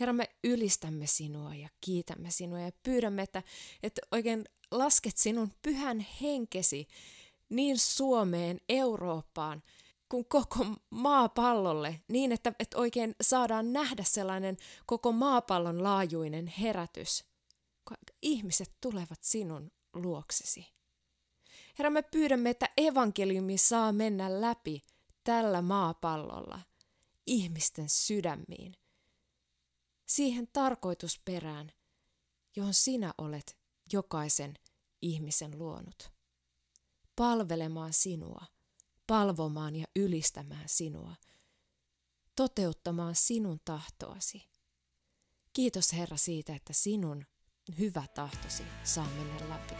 Herra, 0.00 0.12
me 0.12 0.28
ylistämme 0.44 1.06
sinua 1.06 1.54
ja 1.54 1.68
kiitämme 1.80 2.30
sinua 2.30 2.60
ja 2.60 2.72
pyydämme, 2.82 3.22
että, 3.22 3.42
että 3.82 4.00
oikein 4.12 4.44
lasket 4.70 5.16
sinun 5.16 5.52
pyhän 5.62 6.06
henkesi 6.20 6.88
niin 7.48 7.78
Suomeen, 7.78 8.60
Eurooppaan 8.68 9.62
kuin 10.10 10.24
koko 10.24 10.66
maapallolle 10.90 12.00
niin, 12.08 12.32
että, 12.32 12.52
että 12.58 12.78
oikein 12.78 13.14
saadaan 13.20 13.72
nähdä 13.72 14.04
sellainen 14.04 14.56
koko 14.86 15.12
maapallon 15.12 15.82
laajuinen 15.82 16.46
herätys. 16.46 17.24
Ihmiset 18.22 18.72
tulevat 18.80 19.18
sinun 19.22 19.70
luoksesi. 19.92 20.66
Herra, 21.78 21.90
me 21.90 22.02
pyydämme, 22.02 22.50
että 22.50 22.68
evankeliumi 22.76 23.58
saa 23.58 23.92
mennä 23.92 24.40
läpi 24.40 24.82
tällä 25.24 25.62
maapallolla 25.62 26.60
ihmisten 27.26 27.88
sydämiin. 27.88 28.76
Siihen 30.06 30.48
tarkoitusperään, 30.52 31.72
johon 32.56 32.74
sinä 32.74 33.14
olet 33.18 33.56
jokaisen 33.92 34.54
ihmisen 35.02 35.58
luonut. 35.58 36.10
Palvelemaan 37.16 37.92
sinua– 37.92 38.40
palvomaan 39.10 39.76
ja 39.76 39.86
ylistämään 39.96 40.64
sinua, 40.66 41.14
toteuttamaan 42.36 43.14
sinun 43.14 43.60
tahtoasi. 43.64 44.48
Kiitos 45.52 45.92
Herra 45.92 46.16
siitä, 46.16 46.54
että 46.54 46.72
sinun 46.72 47.24
hyvä 47.78 48.04
tahtosi 48.14 48.62
saa 48.84 49.06
mennä 49.16 49.48
läpi. 49.48 49.74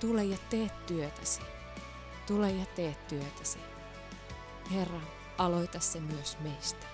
Tule 0.00 0.24
ja 0.24 0.38
tee 0.50 0.70
työtäsi. 0.86 1.40
Tule 2.26 2.52
ja 2.52 2.66
tee 2.66 2.94
työtäsi. 3.08 3.58
Herra, 4.70 5.00
aloita 5.38 5.80
se 5.80 6.00
myös 6.00 6.38
meistä. 6.38 6.86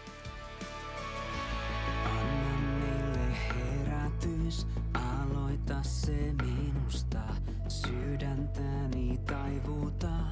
Anna 2.05 2.59
meille 2.79 3.37
herätys, 3.49 4.67
aloita 4.95 5.83
se 5.83 6.35
minusta. 6.43 7.21
Sydäntäni 7.69 9.19
taivutaan 9.19 10.24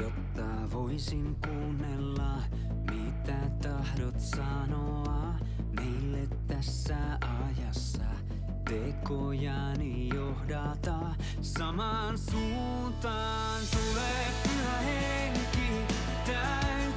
jotta 0.00 0.72
voisin 0.72 1.36
kuunnella, 1.46 2.36
mitä 2.90 3.50
tahdot 3.62 4.20
sanoa 4.20 5.34
meille 5.72 6.28
tässä 6.46 6.96
ajassa. 7.48 8.04
Tekojani 8.68 10.08
johdata 10.08 10.98
samaan 11.40 12.18
suuntaan. 12.18 13.60
Tulee 13.70 14.26
pyhä 14.42 14.78
henki 14.78 15.94
täytä, 16.26 16.89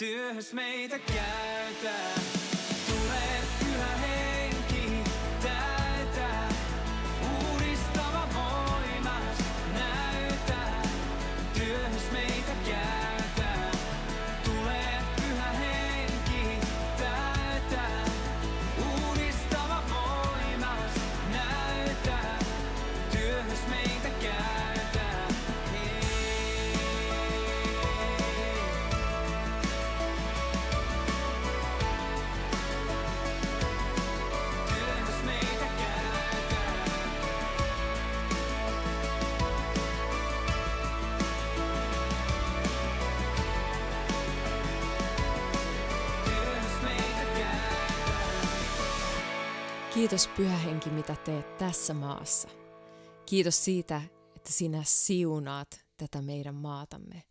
työhös 0.00 0.52
meitä 0.52 0.98
käytä. 0.98 2.39
Kiitos 50.10 50.28
Pyhä 50.28 50.56
Henki, 50.56 50.90
mitä 50.90 51.16
teet 51.16 51.58
tässä 51.58 51.94
maassa. 51.94 52.48
Kiitos 53.26 53.64
siitä, 53.64 54.02
että 54.36 54.52
sinä 54.52 54.82
siunaat 54.86 55.84
tätä 55.96 56.22
meidän 56.22 56.54
maatamme. 56.54 57.22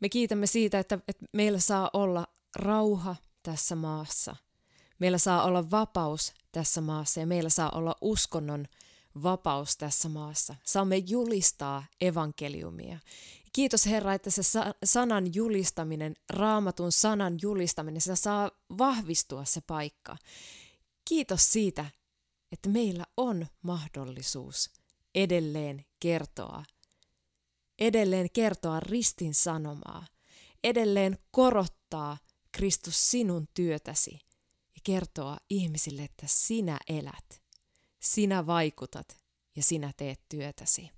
Me 0.00 0.08
kiitämme 0.08 0.46
siitä, 0.46 0.78
että, 0.78 0.98
että 1.08 1.26
meillä 1.32 1.58
saa 1.58 1.90
olla 1.92 2.26
rauha 2.56 3.16
tässä 3.42 3.76
maassa. 3.76 4.36
Meillä 4.98 5.18
saa 5.18 5.44
olla 5.44 5.70
vapaus 5.70 6.34
tässä 6.52 6.80
maassa 6.80 7.20
ja 7.20 7.26
meillä 7.26 7.48
saa 7.48 7.70
olla 7.70 7.94
uskonnon 8.00 8.66
vapaus 9.22 9.76
tässä 9.76 10.08
maassa. 10.08 10.54
Saamme 10.64 10.96
julistaa 10.96 11.84
evankeliumia. 12.00 12.98
Kiitos 13.52 13.86
Herra, 13.86 14.14
että 14.14 14.30
se 14.30 14.42
sa- 14.42 14.74
sanan 14.84 15.34
julistaminen, 15.34 16.14
raamatun 16.30 16.92
sanan 16.92 17.38
julistaminen, 17.42 18.00
se 18.00 18.16
saa 18.16 18.50
vahvistua 18.78 19.44
se 19.44 19.60
paikka. 19.60 20.16
Kiitos 21.04 21.52
siitä, 21.52 21.97
että 22.52 22.68
meillä 22.68 23.04
on 23.16 23.46
mahdollisuus 23.62 24.70
edelleen 25.14 25.84
kertoa, 26.00 26.64
edelleen 27.78 28.30
kertoa 28.32 28.80
ristin 28.80 29.34
sanomaa, 29.34 30.06
edelleen 30.64 31.18
korottaa 31.30 32.18
Kristus 32.52 33.10
sinun 33.10 33.48
työtäsi 33.54 34.12
ja 34.74 34.80
kertoa 34.84 35.36
ihmisille, 35.50 36.02
että 36.02 36.26
sinä 36.26 36.78
elät, 36.88 37.42
sinä 38.00 38.46
vaikutat 38.46 39.16
ja 39.56 39.62
sinä 39.62 39.92
teet 39.96 40.20
työtäsi. 40.28 40.90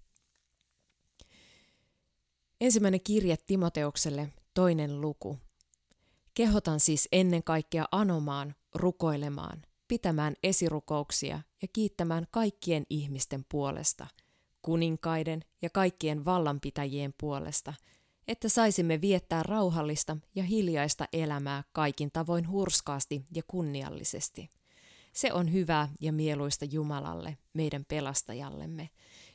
Ensimmäinen 2.61 3.01
kirje 3.01 3.37
Timoteukselle, 3.37 4.33
toinen 4.55 5.01
luku. 5.01 5.39
Kehotan 6.35 6.81
siis 6.81 7.09
ennen 7.13 7.43
kaikkea 7.45 7.85
anomaan, 7.93 8.55
rukoilemaan, 8.75 9.63
pitämään 9.91 10.35
esirukouksia 10.43 11.41
ja 11.63 11.69
kiittämään 11.73 12.27
kaikkien 12.31 12.87
ihmisten 12.91 13.45
puolesta, 13.49 14.07
kuninkaiden 14.63 15.45
ja 15.63 15.71
kaikkien 15.71 16.25
vallanpitäjien 16.25 17.15
puolesta, 17.21 17.75
että 18.29 18.49
saisimme 18.49 19.01
viettää 19.01 19.43
rauhallista 19.43 20.17
ja 20.35 20.43
hiljaista 20.43 21.09
elämää 21.13 21.65
kaikin 21.73 22.11
tavoin 22.13 22.51
hurskaasti 22.51 23.25
ja 23.35 23.43
kunniallisesti. 23.47 24.51
Se 25.13 25.33
on 25.33 25.53
hyvää 25.53 25.89
ja 26.01 26.13
mieluista 26.13 26.65
Jumalalle, 26.65 27.39
meidän 27.53 27.85
pelastajallemme, 27.85 28.91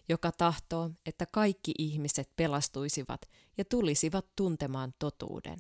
joka 0.10 0.32
tahtoo, 0.32 0.90
että 1.06 1.26
kaikki 1.26 1.72
ihmiset 1.78 2.30
pelastuisivat 2.36 3.22
ja 3.58 3.66
tulisivat 3.66 4.26
tuntemaan 4.36 4.94
totuuden. 5.00 5.58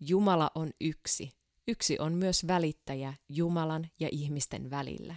Jumala 0.00 0.50
on 0.54 0.70
yksi. 0.80 1.30
Yksi 1.68 1.98
on 1.98 2.12
myös 2.12 2.46
välittäjä 2.46 3.14
Jumalan 3.28 3.90
ja 4.00 4.08
ihmisten 4.12 4.70
välillä. 4.70 5.14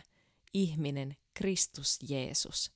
Ihminen 0.54 1.18
Kristus 1.34 2.00
Jeesus. 2.10 2.72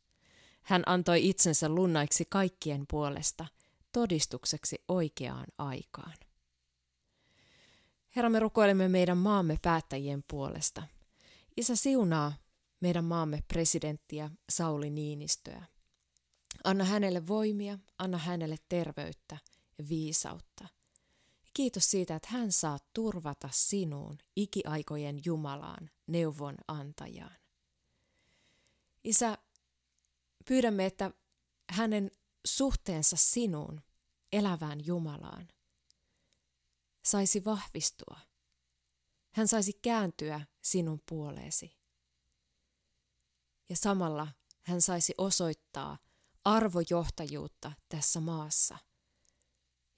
Hän 0.61 0.83
antoi 0.85 1.29
itsensä 1.29 1.69
lunnaiksi 1.69 2.25
kaikkien 2.29 2.85
puolesta, 2.91 3.45
todistukseksi 3.91 4.83
oikeaan 4.87 5.47
aikaan. 5.57 6.13
Herra, 8.15 8.29
me 8.29 8.39
rukoilemme 8.39 8.87
meidän 8.87 9.17
maamme 9.17 9.57
päättäjien 9.61 10.23
puolesta. 10.27 10.83
Isä 11.57 11.75
siunaa 11.75 12.33
meidän 12.79 13.05
maamme 13.05 13.43
presidenttiä 13.47 14.29
Sauli 14.49 14.89
Niinistöä. 14.89 15.65
Anna 16.63 16.83
hänelle 16.83 17.27
voimia, 17.27 17.79
anna 17.97 18.17
hänelle 18.17 18.57
terveyttä 18.69 19.37
ja 19.77 19.89
viisautta. 19.89 20.67
Kiitos 21.53 21.91
siitä, 21.91 22.15
että 22.15 22.27
hän 22.31 22.51
saa 22.51 22.79
turvata 22.93 23.49
sinuun 23.51 24.17
ikiaikojen 24.35 25.21
Jumalaan, 25.25 25.89
neuvon 26.07 26.55
antajaan. 26.67 27.35
Isä, 29.03 29.37
pyydämme, 30.47 30.85
että 30.85 31.11
hänen 31.69 32.11
suhteensa 32.47 33.15
sinuun, 33.17 33.81
elävään 34.31 34.85
Jumalaan, 34.85 35.47
saisi 37.05 37.45
vahvistua. 37.45 38.19
Hän 39.31 39.47
saisi 39.47 39.73
kääntyä 39.73 40.41
sinun 40.61 41.01
puoleesi. 41.09 41.77
Ja 43.69 43.75
samalla 43.75 44.27
hän 44.61 44.81
saisi 44.81 45.13
osoittaa 45.17 45.97
arvojohtajuutta 46.45 47.71
tässä 47.89 48.19
maassa 48.19 48.77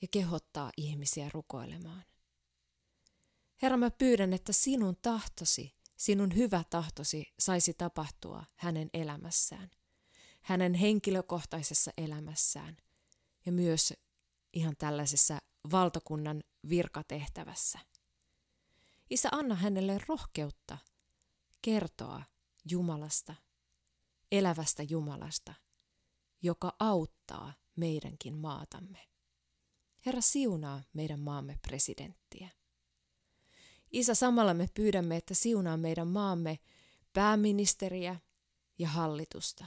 ja 0.03 0.07
kehottaa 0.11 0.71
ihmisiä 0.77 1.29
rukoilemaan. 1.33 2.03
Herra, 3.61 3.77
mä 3.77 3.91
pyydän, 3.91 4.33
että 4.33 4.53
sinun 4.53 4.95
tahtosi, 5.01 5.75
sinun 5.97 6.35
hyvä 6.35 6.63
tahtosi 6.69 7.33
saisi 7.39 7.73
tapahtua 7.73 8.45
hänen 8.55 8.89
elämässään, 8.93 9.71
hänen 10.41 10.73
henkilökohtaisessa 10.73 11.91
elämässään 11.97 12.77
ja 13.45 13.51
myös 13.51 13.93
ihan 14.53 14.75
tällaisessa 14.77 15.39
valtakunnan 15.71 16.43
virkatehtävässä. 16.69 17.79
Isä, 19.09 19.29
anna 19.31 19.55
hänelle 19.55 19.97
rohkeutta 20.07 20.77
kertoa 21.61 22.23
Jumalasta, 22.69 23.35
elävästä 24.31 24.83
Jumalasta, 24.83 25.53
joka 26.41 26.75
auttaa 26.79 27.53
meidänkin 27.75 28.33
maatamme. 28.33 29.12
Herra 30.05 30.21
siunaa 30.21 30.83
meidän 30.93 31.19
maamme 31.19 31.59
presidenttiä. 31.67 32.49
Isä, 33.91 34.15
samalla 34.15 34.53
me 34.53 34.69
pyydämme, 34.73 35.15
että 35.15 35.33
siunaa 35.33 35.77
meidän 35.77 36.07
maamme 36.07 36.59
pääministeriä 37.13 38.15
ja 38.79 38.87
hallitusta. 38.87 39.65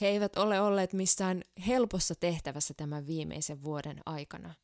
He 0.00 0.08
eivät 0.08 0.36
ole 0.36 0.60
olleet 0.60 0.92
missään 0.92 1.42
helpossa 1.66 2.14
tehtävässä 2.14 2.74
tämän 2.74 3.06
viimeisen 3.06 3.62
vuoden 3.62 4.00
aikana. 4.06 4.54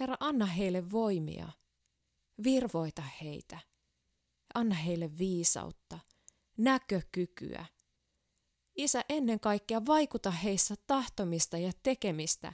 Herra, 0.00 0.16
anna 0.20 0.46
heille 0.46 0.90
voimia. 0.92 1.48
Virvoita 2.44 3.02
heitä. 3.22 3.58
Anna 4.54 4.74
heille 4.74 5.18
viisautta, 5.18 5.98
näkökykyä. 6.56 7.66
Isä, 8.76 9.04
ennen 9.08 9.40
kaikkea 9.40 9.86
vaikuta 9.86 10.30
heissä 10.30 10.74
tahtomista 10.86 11.58
ja 11.58 11.72
tekemistä 11.82 12.52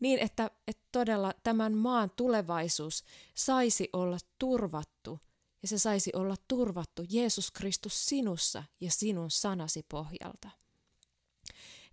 niin, 0.00 0.18
että, 0.18 0.50
että 0.68 0.82
todella 0.92 1.34
tämän 1.42 1.72
maan 1.72 2.10
tulevaisuus 2.10 3.04
saisi 3.34 3.88
olla 3.92 4.18
turvattu 4.38 5.20
ja 5.62 5.68
se 5.68 5.78
saisi 5.78 6.10
olla 6.14 6.36
turvattu 6.48 7.02
Jeesus 7.10 7.50
Kristus 7.50 8.06
sinussa 8.06 8.64
ja 8.80 8.90
sinun 8.90 9.30
sanasi 9.30 9.86
pohjalta. 9.88 10.50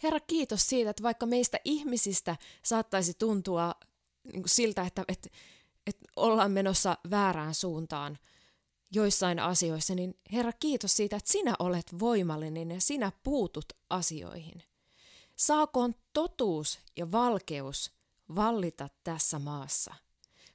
Herra, 0.04 0.20
kiitos 0.20 0.70
siitä, 0.70 0.90
että 0.90 1.04
vaikka 1.04 1.26
meistä 1.26 1.60
ihmisistä 1.64 2.38
saattaisi 2.64 3.14
tuntua 3.14 3.76
niin 4.34 4.44
siltä, 4.46 4.82
että, 4.82 5.04
että, 5.08 5.30
että 5.88 6.06
ollaan 6.16 6.52
menossa 6.52 6.98
väärään 7.10 7.56
suuntaan 7.56 8.18
joissain 8.92 9.40
asioissa, 9.40 9.96
niin 9.96 10.20
Herra, 10.32 10.54
kiitos 10.54 10.96
siitä, 10.96 11.16
että 11.16 11.32
sinä 11.32 11.56
olet 11.60 12.00
voimallinen 12.00 12.72
ja 12.72 12.82
sinä 12.82 13.12
puutut 13.24 13.66
asioihin. 13.90 14.64
Saakoon 15.36 15.96
totuus 16.14 16.80
ja 16.98 17.12
valkeus 17.12 17.92
vallita 18.36 18.88
tässä 19.04 19.40
maassa. 19.40 19.94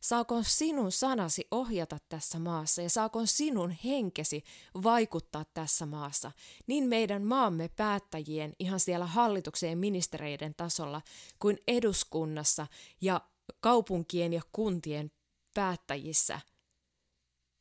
Saakoon 0.00 0.44
sinun 0.44 0.92
sanasi 0.92 1.46
ohjata 1.50 1.98
tässä 2.08 2.38
maassa 2.38 2.82
ja 2.82 2.90
saakoon 2.90 3.26
sinun 3.26 3.70
henkesi 3.70 4.44
vaikuttaa 4.82 5.44
tässä 5.54 5.86
maassa, 5.86 6.32
niin 6.66 6.84
meidän 6.84 7.22
maamme 7.22 7.68
päättäjien 7.68 8.52
ihan 8.58 8.80
siellä 8.80 9.06
hallituksen 9.06 9.70
ja 9.70 9.76
ministereiden 9.76 10.54
tasolla 10.54 11.02
kuin 11.38 11.58
eduskunnassa 11.68 12.66
ja 13.00 13.20
kaupunkien 13.60 14.32
ja 14.32 14.42
kuntien 14.52 15.10
päättäjissä. 15.54 16.40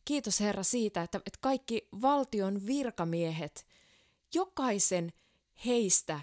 Kiitos 0.06 0.39
Herra 0.39 0.63
siitä, 0.63 1.03
että, 1.03 1.17
että 1.17 1.39
kaikki 1.41 1.88
valtion 2.01 2.65
virkamiehet, 2.65 3.67
jokaisen 4.34 5.13
heistä, 5.65 6.21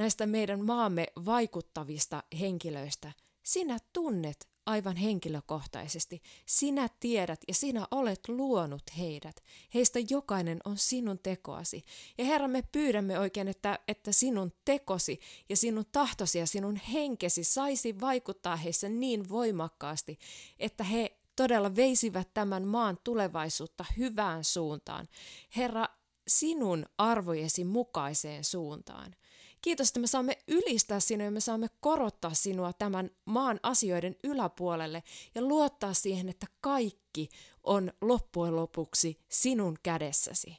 näistä 0.00 0.26
meidän 0.26 0.64
maamme 0.64 1.06
vaikuttavista 1.24 2.22
henkilöistä, 2.40 3.12
sinä 3.42 3.78
tunnet 3.92 4.48
aivan 4.66 4.96
henkilökohtaisesti. 4.96 6.22
Sinä 6.46 6.88
tiedät 7.00 7.40
ja 7.48 7.54
sinä 7.54 7.86
olet 7.90 8.28
luonut 8.28 8.82
heidät. 8.98 9.36
Heistä 9.74 9.98
jokainen 10.10 10.58
on 10.64 10.78
sinun 10.78 11.18
tekoasi. 11.18 11.84
Ja 12.18 12.24
Herra, 12.24 12.48
me 12.48 12.62
pyydämme 12.72 13.18
oikein, 13.18 13.48
että, 13.48 13.78
että 13.88 14.12
sinun 14.12 14.52
tekosi 14.64 15.20
ja 15.48 15.56
sinun 15.56 15.84
tahtosi 15.92 16.38
ja 16.38 16.46
sinun 16.46 16.76
henkesi 16.76 17.44
saisi 17.44 18.00
vaikuttaa 18.00 18.56
heissä 18.56 18.88
niin 18.88 19.28
voimakkaasti, 19.28 20.18
että 20.58 20.84
he 20.84 21.16
todella 21.36 21.76
veisivät 21.76 22.34
tämän 22.34 22.66
maan 22.66 22.98
tulevaisuutta 23.04 23.84
hyvään 23.98 24.44
suuntaan. 24.44 25.08
Herra, 25.56 25.86
sinun 26.28 26.86
arvojesi 26.98 27.64
mukaiseen 27.64 28.44
suuntaan. 28.44 29.14
Kiitos, 29.62 29.88
että 29.88 30.00
me 30.00 30.06
saamme 30.06 30.38
ylistää 30.48 31.00
sinua 31.00 31.24
ja 31.24 31.30
me 31.30 31.40
saamme 31.40 31.66
korottaa 31.80 32.34
sinua 32.34 32.72
tämän 32.72 33.10
maan 33.24 33.60
asioiden 33.62 34.16
yläpuolelle 34.24 35.02
ja 35.34 35.42
luottaa 35.42 35.94
siihen, 35.94 36.28
että 36.28 36.46
kaikki 36.60 37.28
on 37.64 37.92
loppujen 38.00 38.56
lopuksi 38.56 39.20
sinun 39.28 39.78
kädessäsi. 39.82 40.56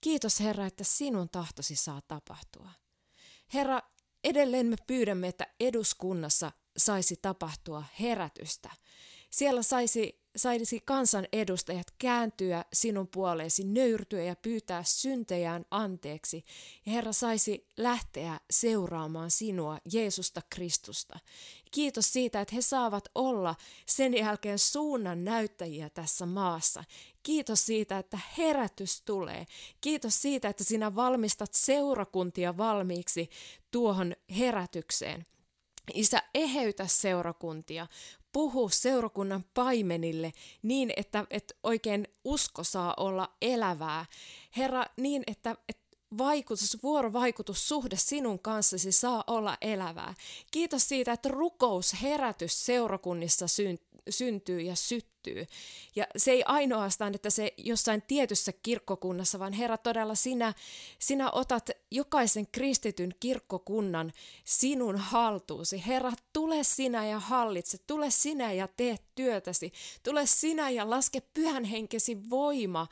Kiitos 0.00 0.40
Herra, 0.40 0.66
että 0.66 0.84
sinun 0.84 1.28
tahtosi 1.28 1.76
saa 1.76 2.00
tapahtua. 2.08 2.70
Herra, 3.54 3.80
edelleen 4.24 4.66
me 4.66 4.76
pyydämme, 4.86 5.28
että 5.28 5.46
eduskunnassa 5.60 6.52
saisi 6.76 7.16
tapahtua 7.22 7.84
herätystä. 8.00 8.70
Siellä 9.30 9.62
saisi 9.62 10.20
saisi 10.38 10.80
kansan 10.84 11.26
edustajat 11.32 11.86
kääntyä 11.98 12.64
sinun 12.72 13.08
puoleesi, 13.08 13.64
nöyrtyä 13.64 14.22
ja 14.22 14.36
pyytää 14.36 14.82
syntejään 14.84 15.64
anteeksi. 15.70 16.44
Ja 16.86 16.92
Herra 16.92 17.12
saisi 17.12 17.66
lähteä 17.76 18.40
seuraamaan 18.50 19.30
sinua, 19.30 19.78
Jeesusta 19.92 20.42
Kristusta. 20.50 21.18
Kiitos 21.70 22.12
siitä, 22.12 22.40
että 22.40 22.54
he 22.54 22.62
saavat 22.62 23.08
olla 23.14 23.54
sen 23.86 24.14
jälkeen 24.14 24.58
suunnan 24.58 25.24
näyttäjiä 25.24 25.90
tässä 25.90 26.26
maassa. 26.26 26.84
Kiitos 27.22 27.66
siitä, 27.66 27.98
että 27.98 28.18
herätys 28.38 29.02
tulee. 29.02 29.46
Kiitos 29.80 30.22
siitä, 30.22 30.48
että 30.48 30.64
sinä 30.64 30.94
valmistat 30.94 31.54
seurakuntia 31.54 32.56
valmiiksi 32.56 33.30
tuohon 33.70 34.16
herätykseen. 34.38 35.26
Isä, 35.94 36.22
eheytä 36.34 36.86
seurakuntia, 36.86 37.86
puhu 38.38 38.68
seurakunnan 38.68 39.44
paimenille 39.54 40.32
niin, 40.62 40.92
että, 40.96 41.24
että 41.30 41.54
oikein 41.62 42.08
usko 42.24 42.64
saa 42.64 42.94
olla 42.96 43.32
elävää. 43.42 44.06
Herra, 44.56 44.84
niin, 44.96 45.22
että, 45.26 45.56
että 45.68 45.96
vaikutus, 46.18 46.78
vuorovaikutus, 46.82 47.68
suhde 47.68 47.96
sinun 47.96 48.38
kanssasi 48.38 48.92
saa 48.92 49.24
olla 49.26 49.56
elävää. 49.60 50.14
Kiitos 50.50 50.88
siitä, 50.88 51.12
että 51.12 51.28
rukous, 51.28 52.02
herätys 52.02 52.66
seurakunnissa 52.66 53.46
syntyy 54.10 54.60
ja 54.60 54.76
syttyy. 54.76 55.46
Ja 55.96 56.06
se 56.16 56.30
ei 56.30 56.42
ainoastaan, 56.46 57.14
että 57.14 57.30
se 57.30 57.54
jossain 57.56 58.02
tietyssä 58.02 58.52
kirkkokunnassa, 58.62 59.38
vaan 59.38 59.52
Herra 59.52 59.78
todella 59.78 60.14
sinä, 60.14 60.54
sinä 60.98 61.30
otat 61.30 61.70
jokaisen 61.90 62.46
kristityn 62.46 63.14
kirkkokunnan 63.20 64.12
sinun 64.44 64.96
haltuusi. 64.96 65.86
Herra, 65.86 66.12
tule 66.32 66.64
sinä 66.64 67.06
ja 67.06 67.18
hallitse, 67.18 67.78
tule 67.86 68.10
sinä 68.10 68.52
ja 68.52 68.68
tee 68.68 68.96
työtäsi, 69.14 69.72
tule 70.02 70.26
sinä 70.26 70.70
ja 70.70 70.90
laske 70.90 71.20
pyhän 71.20 71.64
henkesi 71.64 72.30
voima 72.30 72.86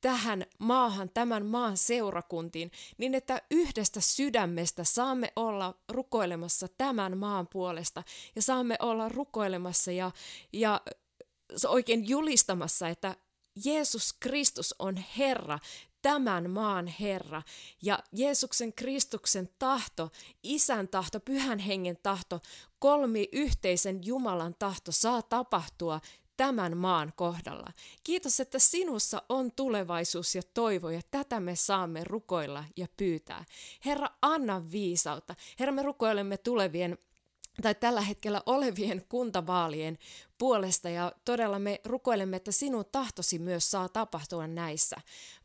tähän 0.00 0.46
maahan, 0.58 1.10
tämän 1.14 1.46
maan 1.46 1.76
seurakuntiin, 1.76 2.70
niin 2.98 3.14
että 3.14 3.42
yhdestä 3.50 4.00
sydämestä 4.00 4.84
saamme 4.84 5.32
olla 5.36 5.74
rukoilemassa 5.88 6.68
tämän 6.78 7.18
maan 7.18 7.48
puolesta 7.48 8.02
ja 8.36 8.42
saamme 8.42 8.76
olla 8.80 9.08
rukoilemassa 9.08 9.92
ja, 9.92 10.10
ja 10.52 10.80
oikein 11.66 12.08
julistamassa, 12.08 12.88
että 12.88 13.16
Jeesus 13.64 14.12
Kristus 14.12 14.74
on 14.78 14.96
Herra, 15.18 15.58
tämän 16.02 16.50
maan 16.50 16.86
Herra. 16.86 17.42
Ja 17.82 17.98
Jeesuksen 18.12 18.72
Kristuksen 18.72 19.48
tahto, 19.58 20.10
Isän 20.42 20.88
tahto, 20.88 21.20
Pyhän 21.20 21.58
Hengen 21.58 21.98
tahto, 22.02 22.40
kolmi 22.78 23.28
yhteisen 23.32 24.06
Jumalan 24.06 24.54
tahto 24.58 24.92
saa 24.92 25.22
tapahtua 25.22 26.00
tämän 26.40 26.76
maan 26.76 27.12
kohdalla. 27.16 27.72
Kiitos, 28.04 28.40
että 28.40 28.58
sinussa 28.58 29.22
on 29.28 29.52
tulevaisuus 29.52 30.34
ja 30.34 30.42
toivo 30.54 30.90
ja 30.90 31.00
tätä 31.10 31.40
me 31.40 31.56
saamme 31.56 32.04
rukoilla 32.04 32.64
ja 32.76 32.86
pyytää. 32.96 33.44
Herra, 33.84 34.08
anna 34.22 34.70
viisautta. 34.70 35.34
Herra, 35.58 35.72
me 35.72 35.82
rukoilemme 35.82 36.36
tulevien 36.36 36.98
tai 37.62 37.74
tällä 37.74 38.00
hetkellä 38.00 38.42
olevien 38.46 39.04
kuntavaalien 39.08 39.98
puolesta 40.38 40.88
ja 40.88 41.12
todella 41.24 41.58
me 41.58 41.80
rukoilemme, 41.84 42.36
että 42.36 42.52
sinun 42.52 42.84
tahtosi 42.92 43.38
myös 43.38 43.70
saa 43.70 43.88
tapahtua 43.88 44.46
näissä. 44.46 44.96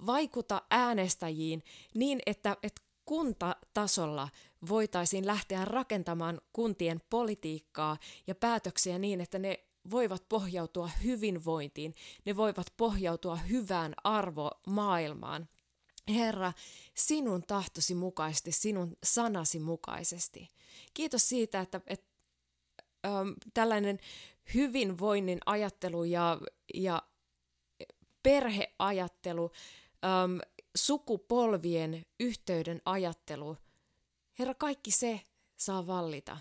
Vaikuta 0.06 0.62
äänestäjiin 0.70 1.64
niin, 1.94 2.20
että, 2.26 2.58
että 2.64 2.82
kuntatasolla 3.06 4.30
voitaisiin 4.70 5.28
lähteä 5.28 5.66
rakentamaan 5.66 6.42
kuntien 6.54 7.02
politiikkaa 7.10 7.98
ja 8.28 8.36
päätöksiä 8.36 9.00
niin, 9.00 9.22
että 9.22 9.40
ne 9.40 9.66
voivat 9.92 10.30
pohjautua 10.30 10.90
hyvinvointiin, 11.04 11.96
ne 12.26 12.36
voivat 12.36 12.68
pohjautua 12.78 13.36
hyvään 13.36 13.94
arvomaailmaan. 14.04 15.50
Herra, 16.10 16.54
sinun 16.94 17.44
tahtosi 17.44 17.96
mukaisesti, 17.96 18.52
sinun 18.52 18.98
sanasi 19.04 19.60
mukaisesti. 19.60 20.48
Kiitos 20.94 21.30
siitä, 21.30 21.62
että, 21.62 21.82
että 21.88 22.08
ähm, 23.06 23.30
tällainen 23.54 24.00
hyvinvoinnin 24.54 25.40
ajattelu 25.46 26.04
ja, 26.04 26.42
ja 26.74 27.02
perheajattelu, 28.24 29.52
ähm, 30.06 30.38
sukupolvien 30.76 32.06
yhteyden 32.20 32.82
ajattelu, 32.86 33.58
Herra, 34.40 34.54
kaikki 34.54 34.92
se 34.92 35.22
saa 35.58 35.88
vallita. 35.88 36.38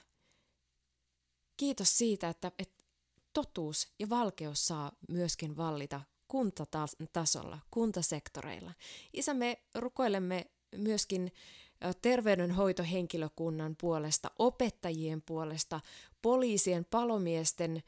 Kiitos 1.57 1.99
siitä, 1.99 2.29
että, 2.29 2.53
että 2.59 2.84
totuus 3.35 3.93
ja 3.99 4.09
valkeus 4.09 4.67
saa 4.67 4.93
myöskin 5.09 5.57
vallita 5.57 6.01
kuntatasolla, 6.29 7.59
kuntasektoreilla. 7.71 8.73
Isä, 9.13 9.35
me 9.35 9.63
rukoilemme 9.75 10.47
myöskin 10.77 11.33
terveydenhoitohenkilökunnan 12.03 13.77
puolesta, 13.81 14.31
opettajien 14.39 15.23
puolesta, 15.23 15.81
poliisien, 16.23 16.85
palomiesten, 16.85 17.83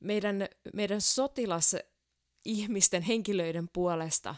meidän, 0.00 0.48
meidän 0.74 1.00
sotilasihmisten, 1.00 3.02
henkilöiden 3.02 3.68
puolesta. 3.68 4.34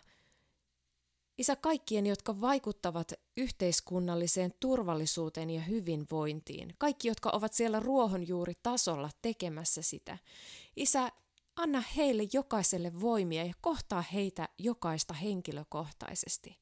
Isä 1.38 1.56
kaikkien, 1.56 2.06
jotka 2.06 2.40
vaikuttavat 2.40 3.12
yhteiskunnalliseen 3.36 4.54
turvallisuuteen 4.60 5.50
ja 5.50 5.60
hyvinvointiin. 5.60 6.74
Kaikki, 6.78 7.08
jotka 7.08 7.30
ovat 7.30 7.52
siellä 7.52 7.80
ruohonjuuritasolla 7.80 9.10
tekemässä 9.22 9.82
sitä. 9.82 10.18
Isä, 10.76 11.12
anna 11.56 11.82
heille 11.96 12.22
jokaiselle 12.32 13.00
voimia 13.00 13.44
ja 13.44 13.54
kohtaa 13.60 14.02
heitä 14.02 14.48
jokaista 14.58 15.14
henkilökohtaisesti. 15.14 16.58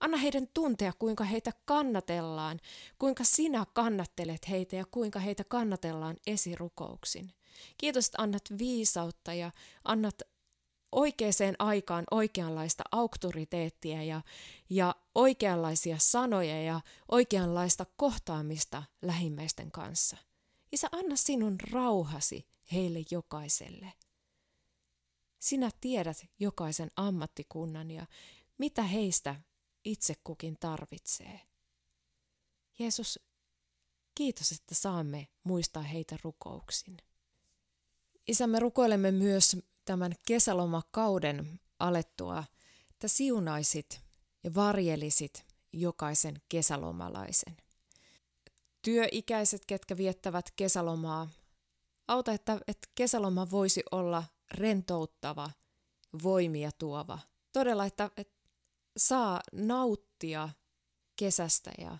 Anna 0.00 0.16
heidän 0.16 0.48
tuntea, 0.54 0.92
kuinka 0.98 1.24
heitä 1.24 1.52
kannatellaan, 1.64 2.60
kuinka 2.98 3.24
sinä 3.24 3.64
kannattelet 3.72 4.48
heitä 4.48 4.76
ja 4.76 4.84
kuinka 4.90 5.18
heitä 5.18 5.44
kannatellaan 5.48 6.16
esirukouksin. 6.26 7.32
Kiitos, 7.78 8.06
että 8.06 8.22
annat 8.22 8.42
viisautta 8.58 9.34
ja 9.34 9.50
annat 9.84 10.22
oikeaan 10.94 11.56
aikaan 11.58 12.04
oikeanlaista 12.10 12.84
auktoriteettia 12.92 14.02
ja, 14.02 14.22
ja 14.70 14.94
oikeanlaisia 15.14 15.98
sanoja 15.98 16.62
ja 16.62 16.80
oikeanlaista 17.08 17.86
kohtaamista 17.96 18.82
lähimmäisten 19.02 19.70
kanssa. 19.70 20.16
Isä, 20.72 20.88
anna 20.92 21.16
sinun 21.16 21.56
rauhasi 21.72 22.46
heille 22.72 22.98
jokaiselle. 23.10 23.92
Sinä 25.38 25.70
tiedät 25.80 26.26
jokaisen 26.38 26.90
ammattikunnan 26.96 27.90
ja 27.90 28.06
mitä 28.58 28.82
heistä 28.82 29.36
itse 29.84 30.14
kukin 30.24 30.56
tarvitsee. 30.60 31.40
Jeesus, 32.78 33.20
kiitos, 34.14 34.52
että 34.52 34.74
saamme 34.74 35.28
muistaa 35.44 35.82
heitä 35.82 36.16
rukouksin. 36.22 36.96
Isä, 38.26 38.46
me 38.46 38.60
rukoilemme 38.60 39.10
myös 39.10 39.56
tämän 39.84 40.14
kesälomakauden 40.26 41.60
alettua, 41.78 42.44
että 42.90 43.08
siunaisit 43.08 44.00
ja 44.44 44.54
varjelisit 44.54 45.46
jokaisen 45.72 46.42
kesälomalaisen. 46.48 47.56
Työikäiset, 48.82 49.66
ketkä 49.66 49.96
viettävät 49.96 50.50
kesälomaa, 50.56 51.28
auta, 52.08 52.32
että, 52.32 52.60
että 52.68 52.88
kesäloma 52.94 53.50
voisi 53.50 53.82
olla 53.90 54.24
rentouttava, 54.50 55.50
voimia 56.22 56.70
tuova. 56.78 57.18
Todella, 57.52 57.84
että, 57.84 58.10
että 58.16 58.34
saa 58.96 59.40
nauttia 59.52 60.48
kesästä 61.16 61.70
ja 61.78 61.98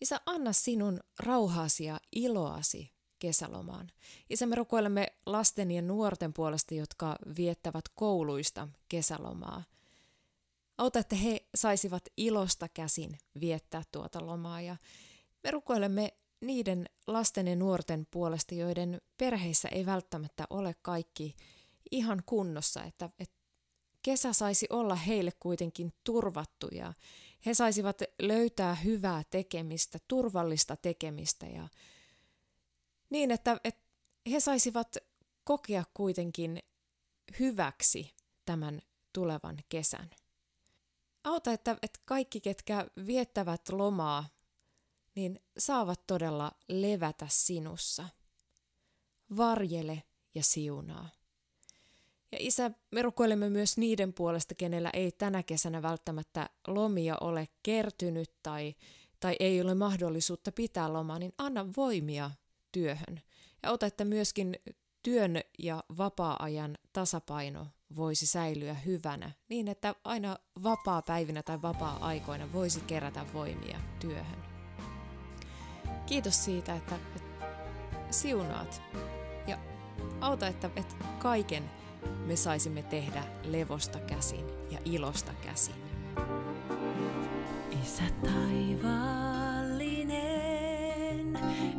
Isä, 0.00 0.20
anna 0.26 0.52
sinun 0.52 1.00
rauhaasi 1.18 1.84
ja 1.84 2.00
iloasi 2.12 2.92
kesälomaan. 3.20 3.90
Isä, 4.30 4.46
me 4.46 4.56
rukoilemme 4.56 5.06
lasten 5.26 5.70
ja 5.70 5.82
nuorten 5.82 6.32
puolesta, 6.32 6.74
jotka 6.74 7.16
viettävät 7.36 7.84
kouluista 7.94 8.68
kesälomaa. 8.88 9.64
Auta, 10.78 10.98
että 10.98 11.16
he 11.16 11.46
saisivat 11.54 12.02
ilosta 12.16 12.68
käsin 12.68 13.18
viettää 13.40 13.82
tuota 13.92 14.26
lomaa 14.26 14.60
ja 14.60 14.76
me 15.44 15.50
rukoilemme 15.50 16.12
niiden 16.40 16.88
lasten 17.06 17.48
ja 17.48 17.56
nuorten 17.56 18.06
puolesta, 18.10 18.54
joiden 18.54 19.00
perheissä 19.18 19.68
ei 19.68 19.86
välttämättä 19.86 20.46
ole 20.50 20.74
kaikki 20.82 21.36
ihan 21.90 22.22
kunnossa, 22.26 22.84
että, 22.84 23.10
että 23.18 23.40
kesä 24.02 24.32
saisi 24.32 24.66
olla 24.70 24.94
heille 24.94 25.32
kuitenkin 25.40 25.92
turvattu 26.04 26.68
ja 26.72 26.92
he 27.46 27.54
saisivat 27.54 28.02
löytää 28.22 28.74
hyvää 28.74 29.22
tekemistä, 29.30 29.98
turvallista 30.08 30.76
tekemistä 30.76 31.46
ja 31.46 31.68
niin, 33.10 33.30
että, 33.30 33.60
että 33.64 33.82
he 34.30 34.40
saisivat 34.40 34.96
kokea 35.44 35.84
kuitenkin 35.94 36.58
hyväksi 37.38 38.14
tämän 38.44 38.82
tulevan 39.12 39.58
kesän. 39.68 40.10
Auta, 41.24 41.52
että, 41.52 41.76
että 41.82 42.00
kaikki, 42.04 42.40
ketkä 42.40 42.86
viettävät 43.06 43.68
lomaa, 43.68 44.28
niin 45.14 45.40
saavat 45.58 46.06
todella 46.06 46.52
levätä 46.68 47.26
sinussa. 47.30 48.08
Varjele 49.36 50.02
ja 50.34 50.42
siunaa. 50.42 51.08
Ja 52.32 52.38
isä, 52.40 52.70
me 52.90 53.02
rukoilemme 53.02 53.50
myös 53.50 53.78
niiden 53.78 54.12
puolesta, 54.12 54.54
kenellä 54.54 54.90
ei 54.92 55.12
tänä 55.12 55.42
kesänä 55.42 55.82
välttämättä 55.82 56.50
lomia 56.66 57.16
ole 57.20 57.48
kertynyt 57.62 58.30
tai, 58.42 58.74
tai 59.20 59.36
ei 59.40 59.60
ole 59.60 59.74
mahdollisuutta 59.74 60.52
pitää 60.52 60.92
lomaa, 60.92 61.18
niin 61.18 61.32
anna 61.38 61.66
voimia 61.76 62.30
työhön. 62.72 63.20
Ja 63.62 63.70
ota, 63.70 63.86
että 63.86 64.04
myöskin 64.04 64.56
työn 65.02 65.40
ja 65.58 65.84
vapaa-ajan 65.98 66.78
tasapaino 66.92 67.66
voisi 67.96 68.26
säilyä 68.26 68.74
hyvänä, 68.74 69.32
niin 69.48 69.68
että 69.68 69.94
aina 70.04 70.38
vapaa-päivinä 70.62 71.42
tai 71.42 71.62
vapaa-aikoina 71.62 72.52
voisi 72.52 72.80
kerätä 72.80 73.26
voimia 73.32 73.80
työhön. 74.00 74.44
Kiitos 76.06 76.44
siitä, 76.44 76.76
että, 76.76 76.98
siunaat 78.10 78.82
ja 79.46 79.58
auta, 80.20 80.46
että, 80.46 80.70
että 80.76 80.94
kaiken 81.18 81.70
me 82.26 82.36
saisimme 82.36 82.82
tehdä 82.82 83.24
levosta 83.44 83.98
käsin 83.98 84.46
ja 84.70 84.78
ilosta 84.84 85.32
käsin. 85.32 85.74
Isä 87.82 88.02
taivaallinen, 88.24 89.29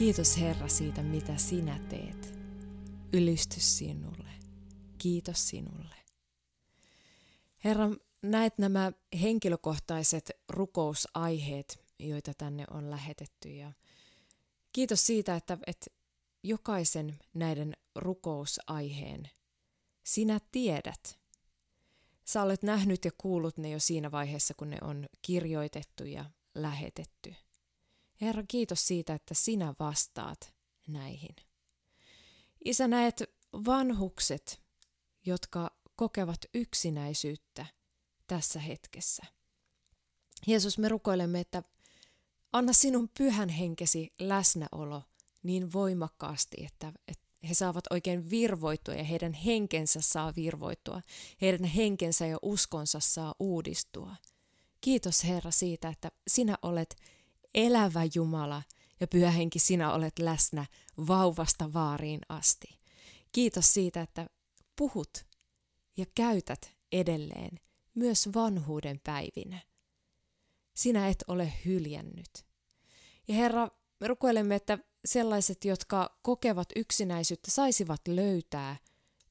Kiitos 0.00 0.40
Herra 0.40 0.68
siitä, 0.68 1.02
mitä 1.02 1.36
sinä 1.36 1.78
teet. 1.78 2.38
Ylistys 3.12 3.78
sinulle. 3.78 4.30
Kiitos 4.98 5.48
sinulle. 5.48 5.94
Herra, 7.64 7.90
näet 8.22 8.58
nämä 8.58 8.92
henkilökohtaiset 9.22 10.30
rukousaiheet, 10.48 11.84
joita 11.98 12.32
tänne 12.34 12.64
on 12.70 12.90
lähetetty. 12.90 13.48
Ja 13.48 13.72
kiitos 14.72 15.06
siitä, 15.06 15.36
että, 15.36 15.58
että 15.66 15.86
jokaisen 16.42 17.18
näiden 17.34 17.76
rukousaiheen 17.94 19.30
sinä 20.04 20.40
tiedät. 20.52 21.18
Sä 22.24 22.42
olet 22.42 22.62
nähnyt 22.62 23.04
ja 23.04 23.10
kuullut 23.18 23.58
ne 23.58 23.70
jo 23.70 23.80
siinä 23.80 24.10
vaiheessa, 24.10 24.54
kun 24.54 24.70
ne 24.70 24.78
on 24.82 25.06
kirjoitettu 25.22 26.04
ja 26.04 26.24
lähetetty. 26.54 27.34
Herra, 28.20 28.42
kiitos 28.48 28.86
siitä, 28.86 29.14
että 29.14 29.34
sinä 29.34 29.74
vastaat 29.80 30.54
näihin. 30.88 31.36
Isä, 32.64 32.88
näet 32.88 33.22
vanhukset, 33.52 34.62
jotka 35.26 35.70
kokevat 35.96 36.40
yksinäisyyttä 36.54 37.66
tässä 38.26 38.60
hetkessä. 38.60 39.22
Jeesus, 40.46 40.78
me 40.78 40.88
rukoilemme, 40.88 41.40
että 41.40 41.62
anna 42.52 42.72
sinun 42.72 43.08
pyhän 43.18 43.48
henkesi 43.48 44.12
läsnäolo 44.18 45.02
niin 45.42 45.72
voimakkaasti, 45.72 46.56
että, 46.66 46.92
että 47.08 47.24
he 47.48 47.54
saavat 47.54 47.84
oikein 47.90 48.30
virvoittua 48.30 48.94
ja 48.94 49.04
heidän 49.04 49.32
henkensä 49.32 50.00
saa 50.00 50.32
virvoittua. 50.36 51.00
Heidän 51.40 51.64
henkensä 51.64 52.26
ja 52.26 52.38
uskonsa 52.42 53.00
saa 53.00 53.34
uudistua. 53.38 54.16
Kiitos 54.80 55.24
Herra 55.24 55.50
siitä, 55.50 55.88
että 55.88 56.10
sinä 56.28 56.58
olet 56.62 56.96
elävä 57.54 58.00
Jumala 58.14 58.62
ja 59.00 59.06
pyhä 59.06 59.30
henki 59.30 59.58
sinä 59.58 59.92
olet 59.92 60.18
läsnä 60.18 60.66
vauvasta 61.06 61.72
vaariin 61.72 62.20
asti. 62.28 62.80
Kiitos 63.32 63.72
siitä, 63.72 64.00
että 64.00 64.26
puhut 64.76 65.26
ja 65.96 66.06
käytät 66.14 66.72
edelleen 66.92 67.60
myös 67.94 68.28
vanhuuden 68.34 69.00
päivinä. 69.04 69.60
Sinä 70.74 71.08
et 71.08 71.24
ole 71.28 71.52
hyljännyt. 71.64 72.30
Ja 73.28 73.34
Herra, 73.34 73.68
me 74.00 74.08
rukoilemme, 74.08 74.54
että 74.54 74.78
sellaiset, 75.04 75.64
jotka 75.64 76.18
kokevat 76.22 76.68
yksinäisyyttä, 76.76 77.50
saisivat 77.50 78.00
löytää 78.08 78.76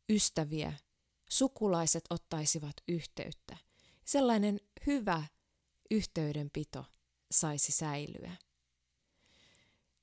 ystäviä, 0.10 0.74
sukulaiset 1.30 2.04
ottaisivat 2.10 2.74
yhteyttä. 2.88 3.58
Sellainen 4.06 4.60
hyvä 4.88 5.24
yhteydenpito 5.92 6.86
saisi 7.32 7.72
säilyä. 7.72 8.32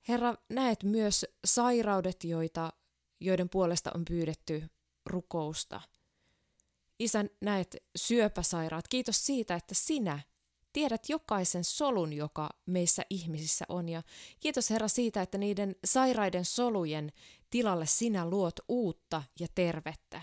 Herra, 0.08 0.34
näet 0.48 0.82
myös 0.82 1.26
sairaudet, 1.44 2.24
joita, 2.24 2.72
joiden 3.20 3.48
puolesta 3.48 3.90
on 3.94 4.04
pyydetty 4.04 4.70
rukousta. 5.06 5.80
Isä, 6.98 7.24
näet 7.40 7.76
syöpäsairaat. 7.96 8.88
Kiitos 8.88 9.26
siitä, 9.26 9.54
että 9.54 9.74
sinä 9.74 10.20
tiedät 10.72 11.08
jokaisen 11.08 11.64
solun, 11.64 12.12
joka 12.12 12.50
meissä 12.66 13.02
ihmisissä 13.10 13.64
on. 13.68 13.88
Ja 13.88 14.02
kiitos 14.40 14.70
Herra 14.70 14.88
siitä, 14.88 15.22
että 15.22 15.38
niiden 15.38 15.76
sairaiden 15.84 16.44
solujen 16.44 17.12
tilalle 17.50 17.86
sinä 17.86 18.30
luot 18.30 18.54
uutta 18.68 19.22
ja 19.40 19.46
tervettä. 19.54 20.22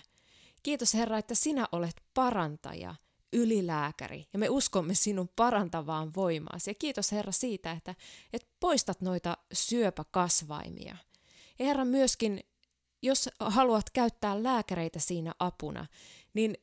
Kiitos 0.63 0.93
Herra, 0.93 1.17
että 1.17 1.35
sinä 1.35 1.67
olet 1.71 2.03
parantaja, 2.13 2.95
ylilääkäri 3.33 4.27
ja 4.33 4.39
me 4.39 4.49
uskomme 4.49 4.93
sinun 4.93 5.29
parantavaan 5.35 6.15
voimaasi. 6.15 6.69
Ja 6.69 6.75
kiitos 6.79 7.11
Herra 7.11 7.31
siitä, 7.31 7.71
että, 7.71 7.95
että 8.33 8.47
poistat 8.59 9.01
noita 9.01 9.37
syöpäkasvaimia. 9.53 10.97
Ja 11.59 11.65
Herra 11.65 11.85
myöskin, 11.85 12.39
jos 13.01 13.29
haluat 13.39 13.89
käyttää 13.89 14.43
lääkäreitä 14.43 14.99
siinä 14.99 15.33
apuna, 15.39 15.85
niin 16.33 16.57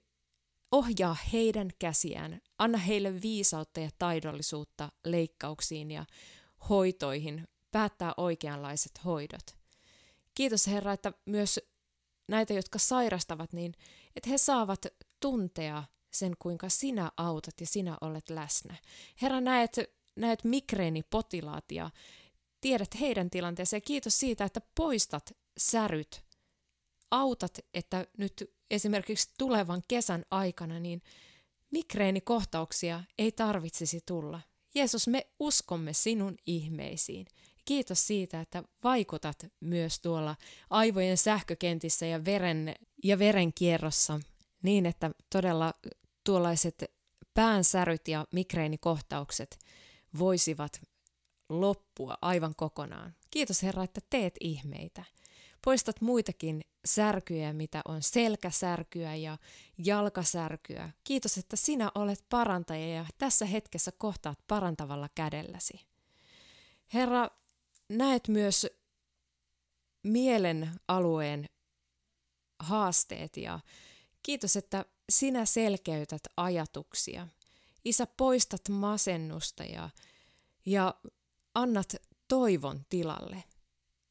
ohjaa 0.72 1.16
heidän 1.32 1.70
käsiään, 1.78 2.40
anna 2.58 2.78
heille 2.78 3.22
viisautta 3.22 3.80
ja 3.80 3.90
taidollisuutta 3.98 4.92
leikkauksiin 5.04 5.90
ja 5.90 6.04
hoitoihin, 6.68 7.48
päättää 7.70 8.14
oikeanlaiset 8.16 9.04
hoidot. 9.04 9.56
Kiitos 10.34 10.66
Herra, 10.66 10.92
että 10.92 11.12
myös 11.26 11.60
näitä, 12.28 12.54
jotka 12.54 12.78
sairastavat, 12.78 13.52
niin 13.52 13.74
että 14.16 14.30
he 14.30 14.38
saavat 14.38 14.86
tuntea 15.20 15.84
sen, 16.10 16.32
kuinka 16.38 16.68
sinä 16.68 17.12
autat 17.16 17.60
ja 17.60 17.66
sinä 17.66 17.98
olet 18.00 18.30
läsnä. 18.30 18.76
Herra, 19.22 19.40
näet, 19.40 19.76
näet 20.16 20.44
migreenipotilaat 20.44 21.72
ja 21.72 21.90
tiedät 22.60 23.00
heidän 23.00 23.30
tilanteensa 23.30 23.76
ja 23.76 23.80
kiitos 23.80 24.20
siitä, 24.20 24.44
että 24.44 24.60
poistat 24.74 25.36
säryt. 25.58 26.24
Autat, 27.10 27.58
että 27.74 28.06
nyt 28.18 28.54
esimerkiksi 28.70 29.30
tulevan 29.38 29.82
kesän 29.88 30.24
aikana, 30.30 30.80
niin 30.80 31.02
migreenikohtauksia 31.70 33.02
ei 33.18 33.32
tarvitsisi 33.32 34.00
tulla. 34.06 34.40
Jeesus, 34.74 35.08
me 35.08 35.26
uskomme 35.38 35.92
sinun 35.92 36.36
ihmeisiin. 36.46 37.26
Kiitos 37.64 38.06
siitä, 38.06 38.40
että 38.40 38.62
vaikutat 38.84 39.46
myös 39.60 40.00
tuolla 40.00 40.36
aivojen 40.70 41.16
sähkökentissä 41.16 42.06
ja 42.06 42.24
veren, 42.24 42.74
ja 43.04 43.18
verenkierrossa 43.18 44.20
niin, 44.62 44.86
että 44.86 45.10
todella 45.32 45.74
tuollaiset 46.24 46.84
päänsäryt 47.34 48.08
ja 48.08 48.26
migreenikohtaukset 48.32 49.58
voisivat 50.18 50.80
loppua 51.48 52.18
aivan 52.22 52.54
kokonaan. 52.56 53.14
Kiitos 53.30 53.62
Herra, 53.62 53.84
että 53.84 54.00
teet 54.10 54.34
ihmeitä. 54.40 55.04
Poistat 55.64 56.00
muitakin 56.00 56.60
särkyjä, 56.84 57.52
mitä 57.52 57.82
on 57.84 58.02
selkäsärkyä 58.02 59.14
ja 59.14 59.38
jalkasärkyä. 59.78 60.90
Kiitos, 61.04 61.38
että 61.38 61.56
sinä 61.56 61.92
olet 61.94 62.24
parantaja 62.28 62.94
ja 62.94 63.06
tässä 63.18 63.46
hetkessä 63.46 63.92
kohtaat 63.98 64.38
parantavalla 64.46 65.08
kädelläsi. 65.14 65.86
Herra, 66.94 67.28
näet 67.88 68.28
myös 68.28 68.66
mielen 70.02 70.70
alueen 70.88 71.46
haasteet 72.58 73.36
ja 73.36 73.60
kiitos, 74.22 74.56
että 74.56 74.84
sinä 75.10 75.44
selkeytät 75.44 76.22
ajatuksia. 76.36 77.28
Isä, 77.84 78.06
poistat 78.06 78.68
masennusta 78.68 79.64
ja, 79.64 79.90
ja 80.66 80.94
annat 81.54 81.94
toivon 82.28 82.84
tilalle. 82.88 83.44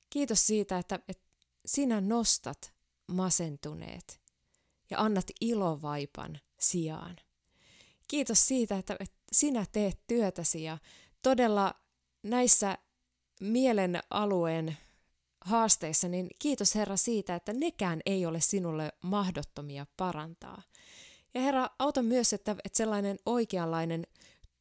Kiitos 0.09 0.47
siitä, 0.47 0.77
että, 0.77 0.99
että 1.07 1.29
sinä 1.65 2.01
nostat 2.01 2.73
masentuneet 3.07 4.19
ja 4.89 4.99
annat 4.99 5.25
ilovaipan 5.41 6.39
sijaan. 6.59 7.15
Kiitos 8.07 8.47
siitä, 8.47 8.77
että, 8.77 8.95
että 8.99 9.17
sinä 9.31 9.65
teet 9.71 9.99
työtäsi 10.07 10.63
ja 10.63 10.77
todella 11.21 11.75
näissä 12.23 12.77
mielen 13.41 13.99
alueen 14.09 14.77
haasteissa, 15.41 16.07
niin 16.07 16.27
kiitos 16.39 16.75
Herra 16.75 16.97
siitä, 16.97 17.35
että 17.35 17.53
nekään 17.53 18.01
ei 18.05 18.25
ole 18.25 18.41
sinulle 18.41 18.91
mahdottomia 19.01 19.85
parantaa. 19.97 20.61
Ja 21.33 21.41
Herra, 21.41 21.69
auta 21.79 22.01
myös, 22.01 22.33
että, 22.33 22.51
että 22.51 22.77
sellainen 22.77 23.19
oikeanlainen 23.25 24.07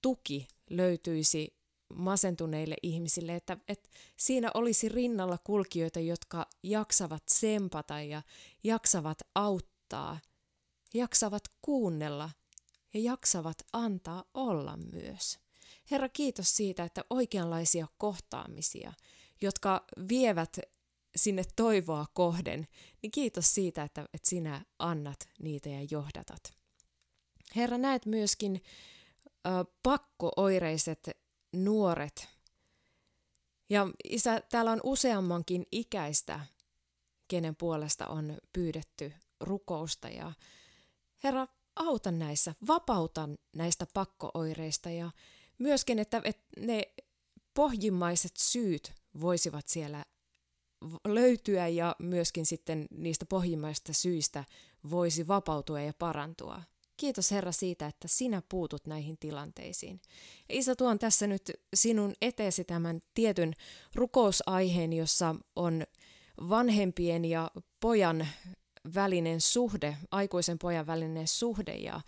tuki 0.02 0.48
löytyisi 0.70 1.58
masentuneille 1.94 2.76
ihmisille, 2.82 3.34
että, 3.34 3.56
että 3.68 3.88
siinä 4.16 4.50
olisi 4.54 4.88
rinnalla 4.88 5.38
kulkijoita, 5.38 6.00
jotka 6.00 6.46
jaksavat 6.62 7.22
sempata 7.28 8.00
ja 8.00 8.22
jaksavat 8.64 9.18
auttaa, 9.34 10.18
jaksavat 10.94 11.42
kuunnella 11.62 12.30
ja 12.94 13.00
jaksavat 13.00 13.62
antaa 13.72 14.24
olla 14.34 14.76
myös. 14.92 15.38
Herra, 15.90 16.08
kiitos 16.08 16.56
siitä, 16.56 16.84
että 16.84 17.04
oikeanlaisia 17.10 17.86
kohtaamisia, 17.98 18.92
jotka 19.40 19.84
vievät 20.08 20.58
sinne 21.16 21.44
toivoa 21.56 22.06
kohden, 22.12 22.66
niin 23.02 23.10
kiitos 23.10 23.54
siitä, 23.54 23.82
että, 23.82 24.08
että 24.14 24.28
sinä 24.28 24.64
annat 24.78 25.28
niitä 25.42 25.68
ja 25.68 25.86
johdatat. 25.90 26.57
Herra, 27.57 27.78
näet 27.78 28.07
myöskin 28.07 28.62
ö, 29.46 29.51
pakkooireiset 29.82 31.11
nuoret. 31.53 32.28
Ja 33.70 33.88
isä, 34.05 34.40
täällä 34.40 34.70
on 34.70 34.80
useammankin 34.82 35.66
ikäistä, 35.72 36.40
kenen 37.28 37.57
puolesta 37.57 38.07
on 38.07 38.38
pyydetty 38.53 39.12
rukousta. 39.40 40.09
Ja 40.09 40.32
Herra, 41.24 41.46
auta 41.76 42.11
näissä, 42.11 42.55
vapauta 42.66 43.28
näistä 43.57 43.86
pakkooireista 43.94 44.90
ja 44.90 45.11
myöskin, 45.59 45.99
että, 45.99 46.20
että 46.24 46.61
ne 46.61 46.82
pohjimmaiset 47.55 48.32
syyt 48.36 48.92
voisivat 49.20 49.68
siellä 49.68 50.05
löytyä 51.05 51.68
ja 51.68 51.96
myöskin 51.99 52.46
sitten 52.46 52.86
niistä 52.90 53.26
pohjimmaisista 53.26 53.92
syistä 53.92 54.44
voisi 54.90 55.28
vapautua 55.28 55.80
ja 55.80 55.92
parantua. 55.92 56.62
Kiitos 56.99 57.30
Herra 57.30 57.53
siitä, 57.53 57.86
että 57.86 58.09
sinä 58.09 58.42
puutut 58.49 58.86
näihin 58.86 59.18
tilanteisiin. 59.18 60.01
Ja 60.49 60.59
Isä, 60.59 60.76
tuon 60.76 60.99
tässä 60.99 61.26
nyt 61.26 61.51
sinun 61.74 62.12
eteesi 62.22 62.64
tämän 62.64 63.01
tietyn 63.14 63.53
rukousaiheen, 63.94 64.92
jossa 64.92 65.34
on 65.57 65.84
vanhempien 66.49 67.24
ja 67.24 67.51
pojan 67.80 68.28
välinen 68.94 69.40
suhde, 69.40 69.96
aikuisen 70.11 70.59
pojan 70.59 70.86
välinen 70.86 71.28
suhde 71.28 71.76
ja, 71.76 72.01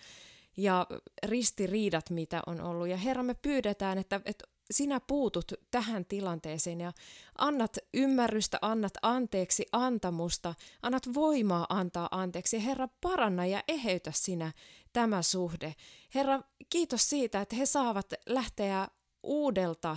ja 0.57 0.87
ristiriidat, 1.27 2.11
mitä 2.11 2.43
on 2.47 2.61
ollut. 2.61 2.89
Ja 2.89 2.97
Herra, 2.97 3.23
me 3.23 3.35
pyydetään, 3.35 3.99
että, 3.99 4.21
että 4.25 4.45
sinä 4.71 5.01
puutut 5.01 5.53
tähän 5.71 6.05
tilanteeseen 6.05 6.81
ja 6.81 6.93
annat 7.39 7.79
ymmärrystä, 7.95 8.59
annat 8.63 8.93
anteeksi 9.03 9.67
antamusta, 9.73 10.55
annat 10.83 11.15
voimaa 11.15 11.67
antaa 11.69 12.09
anteeksi. 12.11 12.65
Herra, 12.65 12.89
paranna 13.01 13.47
ja 13.47 13.63
eheytä 13.69 14.13
sinä 14.15 14.53
tämä 14.93 15.23
suhde. 15.23 15.75
Herra, 16.15 16.43
kiitos 16.71 17.11
siitä, 17.11 17.41
että 17.41 17.57
he 17.57 17.67
saavat 17.67 18.13
lähteä 18.27 18.89
uudelta, 19.23 19.97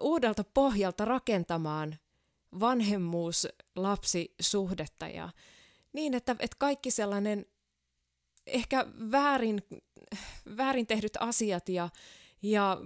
uudelta 0.00 0.44
pohjalta 0.44 1.04
rakentamaan 1.04 1.98
vanhemmuus-lapsisuhdetta 2.60 5.08
ja 5.08 5.28
niin, 5.92 6.14
että, 6.14 6.36
että 6.38 6.56
kaikki 6.58 6.90
sellainen 6.90 7.46
ehkä 8.46 8.86
väärin, 9.10 9.62
väärin 10.56 10.86
tehdyt 10.86 11.16
asiat 11.20 11.68
ja, 11.68 11.88
ja 12.42 12.80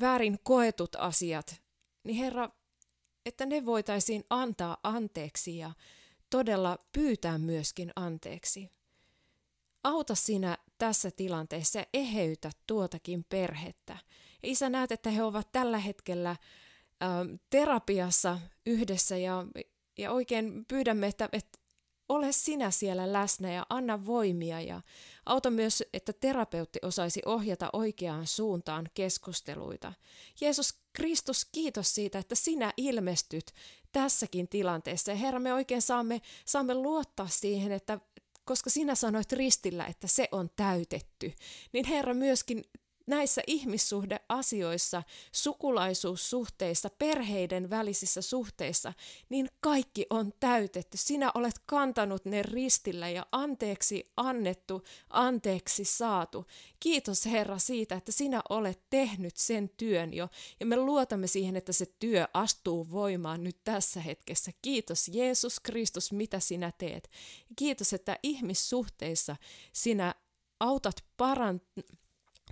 väärin 0.00 0.38
koetut 0.42 0.96
asiat, 0.98 1.62
niin 2.04 2.16
Herra, 2.16 2.50
että 3.26 3.46
ne 3.46 3.66
voitaisiin 3.66 4.24
antaa 4.30 4.76
anteeksi 4.82 5.58
ja 5.58 5.72
todella 6.30 6.78
pyytää 6.92 7.38
myöskin 7.38 7.92
anteeksi. 7.96 8.70
Auta 9.84 10.14
sinä 10.14 10.58
tässä 10.84 11.10
tilanteessa 11.10 11.78
ja 11.78 11.86
eheytä 11.94 12.50
tuotakin 12.66 13.24
perhettä. 13.28 13.96
Ja 14.42 14.48
isä, 14.48 14.70
näet, 14.70 14.92
että 14.92 15.10
he 15.10 15.22
ovat 15.22 15.52
tällä 15.52 15.78
hetkellä 15.78 16.30
ä, 16.30 16.36
terapiassa 17.50 18.38
yhdessä 18.66 19.16
ja, 19.16 19.44
ja 19.98 20.12
oikein 20.12 20.64
pyydämme, 20.68 21.06
että, 21.06 21.28
että 21.32 21.58
ole 22.08 22.32
sinä 22.32 22.70
siellä 22.70 23.12
läsnä 23.12 23.52
ja 23.52 23.66
anna 23.68 24.06
voimia 24.06 24.60
ja 24.60 24.80
auta 25.26 25.50
myös, 25.50 25.82
että 25.92 26.12
terapeutti 26.12 26.78
osaisi 26.82 27.22
ohjata 27.26 27.70
oikeaan 27.72 28.26
suuntaan 28.26 28.88
keskusteluita. 28.94 29.92
Jeesus 30.40 30.74
Kristus, 30.92 31.44
kiitos 31.44 31.94
siitä, 31.94 32.18
että 32.18 32.34
sinä 32.34 32.72
ilmestyt 32.76 33.46
tässäkin 33.92 34.48
tilanteessa. 34.48 35.14
Herra, 35.14 35.40
me 35.40 35.54
oikein 35.54 35.82
saamme, 35.82 36.20
saamme 36.44 36.74
luottaa 36.74 37.28
siihen, 37.28 37.72
että 37.72 38.00
koska 38.44 38.70
sinä 38.70 38.94
sanoit 38.94 39.32
ristillä, 39.32 39.86
että 39.86 40.06
se 40.06 40.28
on 40.32 40.48
täytetty, 40.56 41.32
niin 41.72 41.86
Herra 41.86 42.14
myöskin 42.14 42.64
näissä 43.06 43.42
ihmissuhdeasioissa, 43.46 45.02
sukulaisuussuhteissa, 45.32 46.90
perheiden 46.98 47.70
välisissä 47.70 48.22
suhteissa, 48.22 48.92
niin 49.28 49.48
kaikki 49.60 50.06
on 50.10 50.32
täytetty. 50.40 50.96
Sinä 50.96 51.30
olet 51.34 51.54
kantanut 51.66 52.24
ne 52.24 52.42
ristillä 52.42 53.08
ja 53.08 53.26
anteeksi 53.32 54.12
annettu, 54.16 54.82
anteeksi 55.10 55.84
saatu. 55.84 56.46
Kiitos 56.80 57.26
Herra 57.26 57.58
siitä, 57.58 57.94
että 57.94 58.12
sinä 58.12 58.42
olet 58.48 58.80
tehnyt 58.90 59.36
sen 59.36 59.70
työn 59.76 60.14
jo 60.14 60.28
ja 60.60 60.66
me 60.66 60.76
luotamme 60.76 61.26
siihen, 61.26 61.56
että 61.56 61.72
se 61.72 61.86
työ 61.98 62.28
astuu 62.34 62.90
voimaan 62.90 63.44
nyt 63.44 63.56
tässä 63.64 64.00
hetkessä. 64.00 64.52
Kiitos 64.62 65.08
Jeesus 65.08 65.60
Kristus, 65.60 66.12
mitä 66.12 66.40
sinä 66.40 66.72
teet. 66.78 67.10
Kiitos, 67.56 67.92
että 67.92 68.18
ihmissuhteissa 68.22 69.36
sinä 69.72 70.14
autat 70.60 71.04
parantamaan 71.16 72.03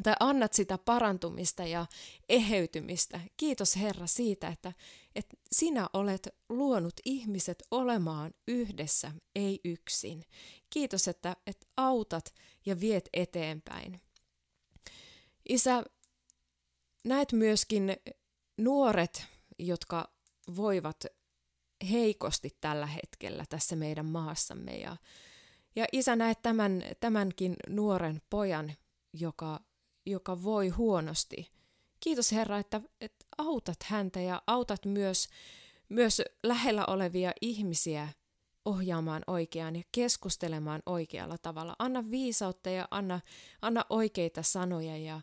tai 0.03 0.15
annat 0.21 0.53
sitä 0.53 0.79
parantumista 0.79 1.65
ja 1.65 1.87
eheytymistä. 2.29 3.21
Kiitos 3.37 3.77
Herra 3.77 4.07
siitä, 4.07 4.49
että, 4.49 4.73
että 5.15 5.37
sinä 5.53 5.89
olet 5.93 6.29
luonut 6.49 6.95
ihmiset 7.05 7.63
olemaan 7.71 8.35
yhdessä, 8.49 9.13
ei 9.35 9.61
yksin. 9.65 10.25
Kiitos, 10.71 11.09
että, 11.09 11.37
että 11.47 11.67
autat 11.77 12.35
ja 12.67 12.81
viet 12.81 13.09
eteenpäin. 13.13 14.01
Isä, 15.49 15.85
näet 17.05 17.33
myöskin 17.33 17.97
nuoret, 18.59 19.27
jotka 19.59 20.13
voivat 20.57 21.05
heikosti 21.91 22.57
tällä 22.61 22.87
hetkellä 22.87 23.45
tässä 23.49 23.77
meidän 23.77 24.07
maassamme. 24.07 24.73
Ja, 24.79 24.97
ja 25.77 25.87
isä, 25.93 26.17
näet 26.17 26.43
tämän, 26.43 26.83
tämänkin 27.01 27.57
nuoren 27.69 28.23
pojan, 28.31 28.73
joka 29.13 29.61
joka 30.07 30.43
voi 30.43 30.69
huonosti. 30.69 31.53
Kiitos 32.01 32.33
Herra, 32.33 32.59
että, 32.59 32.81
että 33.01 33.27
autat 33.39 33.83
häntä 33.85 34.21
ja 34.21 34.43
autat 34.47 34.85
myös, 34.85 35.29
myös 35.89 36.23
lähellä 36.43 36.87
olevia 36.87 37.33
ihmisiä 37.41 38.09
ohjaamaan 38.65 39.23
oikeaan 39.27 39.77
ja 39.77 39.83
keskustelemaan 39.93 40.83
oikealla 40.87 41.39
tavalla. 41.39 41.77
Anna 41.79 42.11
viisautta 42.11 42.71
ja 42.71 42.89
anna, 42.91 43.21
anna 43.63 43.85
oikeita 43.91 44.43
sanoja 44.43 44.97
ja 44.97 45.21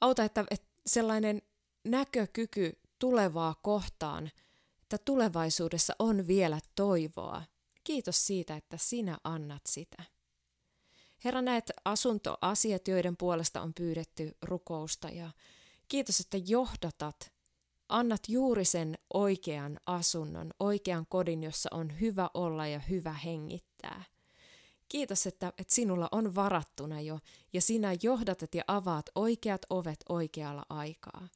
auta, 0.00 0.24
että, 0.24 0.44
että 0.50 0.68
sellainen 0.86 1.42
näkökyky 1.84 2.78
tulevaa 2.98 3.54
kohtaan, 3.62 4.30
että 4.82 4.98
tulevaisuudessa 4.98 5.94
on 5.98 6.26
vielä 6.26 6.60
toivoa. 6.74 7.42
Kiitos 7.84 8.26
siitä, 8.26 8.56
että 8.56 8.76
sinä 8.76 9.18
annat 9.24 9.62
sitä. 9.68 10.15
Herra, 11.24 11.42
näet 11.42 11.70
asuntoasiat, 11.84 12.88
joiden 12.88 13.16
puolesta 13.16 13.60
on 13.60 13.74
pyydetty 13.74 14.36
rukousta 14.42 15.08
ja 15.08 15.30
kiitos, 15.88 16.20
että 16.20 16.38
johdatat, 16.46 17.32
annat 17.88 18.20
juuri 18.28 18.64
sen 18.64 18.98
oikean 19.14 19.78
asunnon, 19.86 20.50
oikean 20.60 21.06
kodin, 21.08 21.42
jossa 21.42 21.68
on 21.72 22.00
hyvä 22.00 22.30
olla 22.34 22.66
ja 22.66 22.78
hyvä 22.78 23.12
hengittää. 23.12 24.04
Kiitos, 24.88 25.26
että, 25.26 25.52
että 25.58 25.74
sinulla 25.74 26.08
on 26.12 26.34
varattuna 26.34 27.00
jo 27.00 27.18
ja 27.52 27.60
sinä 27.60 27.96
johdatat 28.02 28.54
ja 28.54 28.64
avaat 28.66 29.10
oikeat 29.14 29.60
ovet 29.70 30.04
oikealla 30.08 30.66
aikaa. 30.68 31.28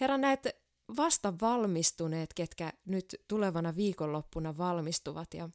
Herra, 0.00 0.18
näet 0.18 0.48
vasta 0.96 1.34
valmistuneet, 1.40 2.34
ketkä 2.34 2.72
nyt 2.84 3.16
tulevana 3.28 3.76
viikonloppuna 3.76 4.58
valmistuvat 4.58 5.34
ja, 5.34 5.48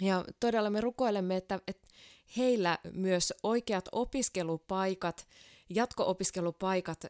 ja 0.00 0.24
todella 0.40 0.70
me 0.70 0.80
rukoilemme, 0.80 1.36
että, 1.36 1.60
että 1.66 1.88
heillä 2.36 2.78
myös 2.92 3.34
oikeat 3.42 3.88
opiskelupaikat, 3.92 5.28
jatko-opiskelupaikat 5.68 7.04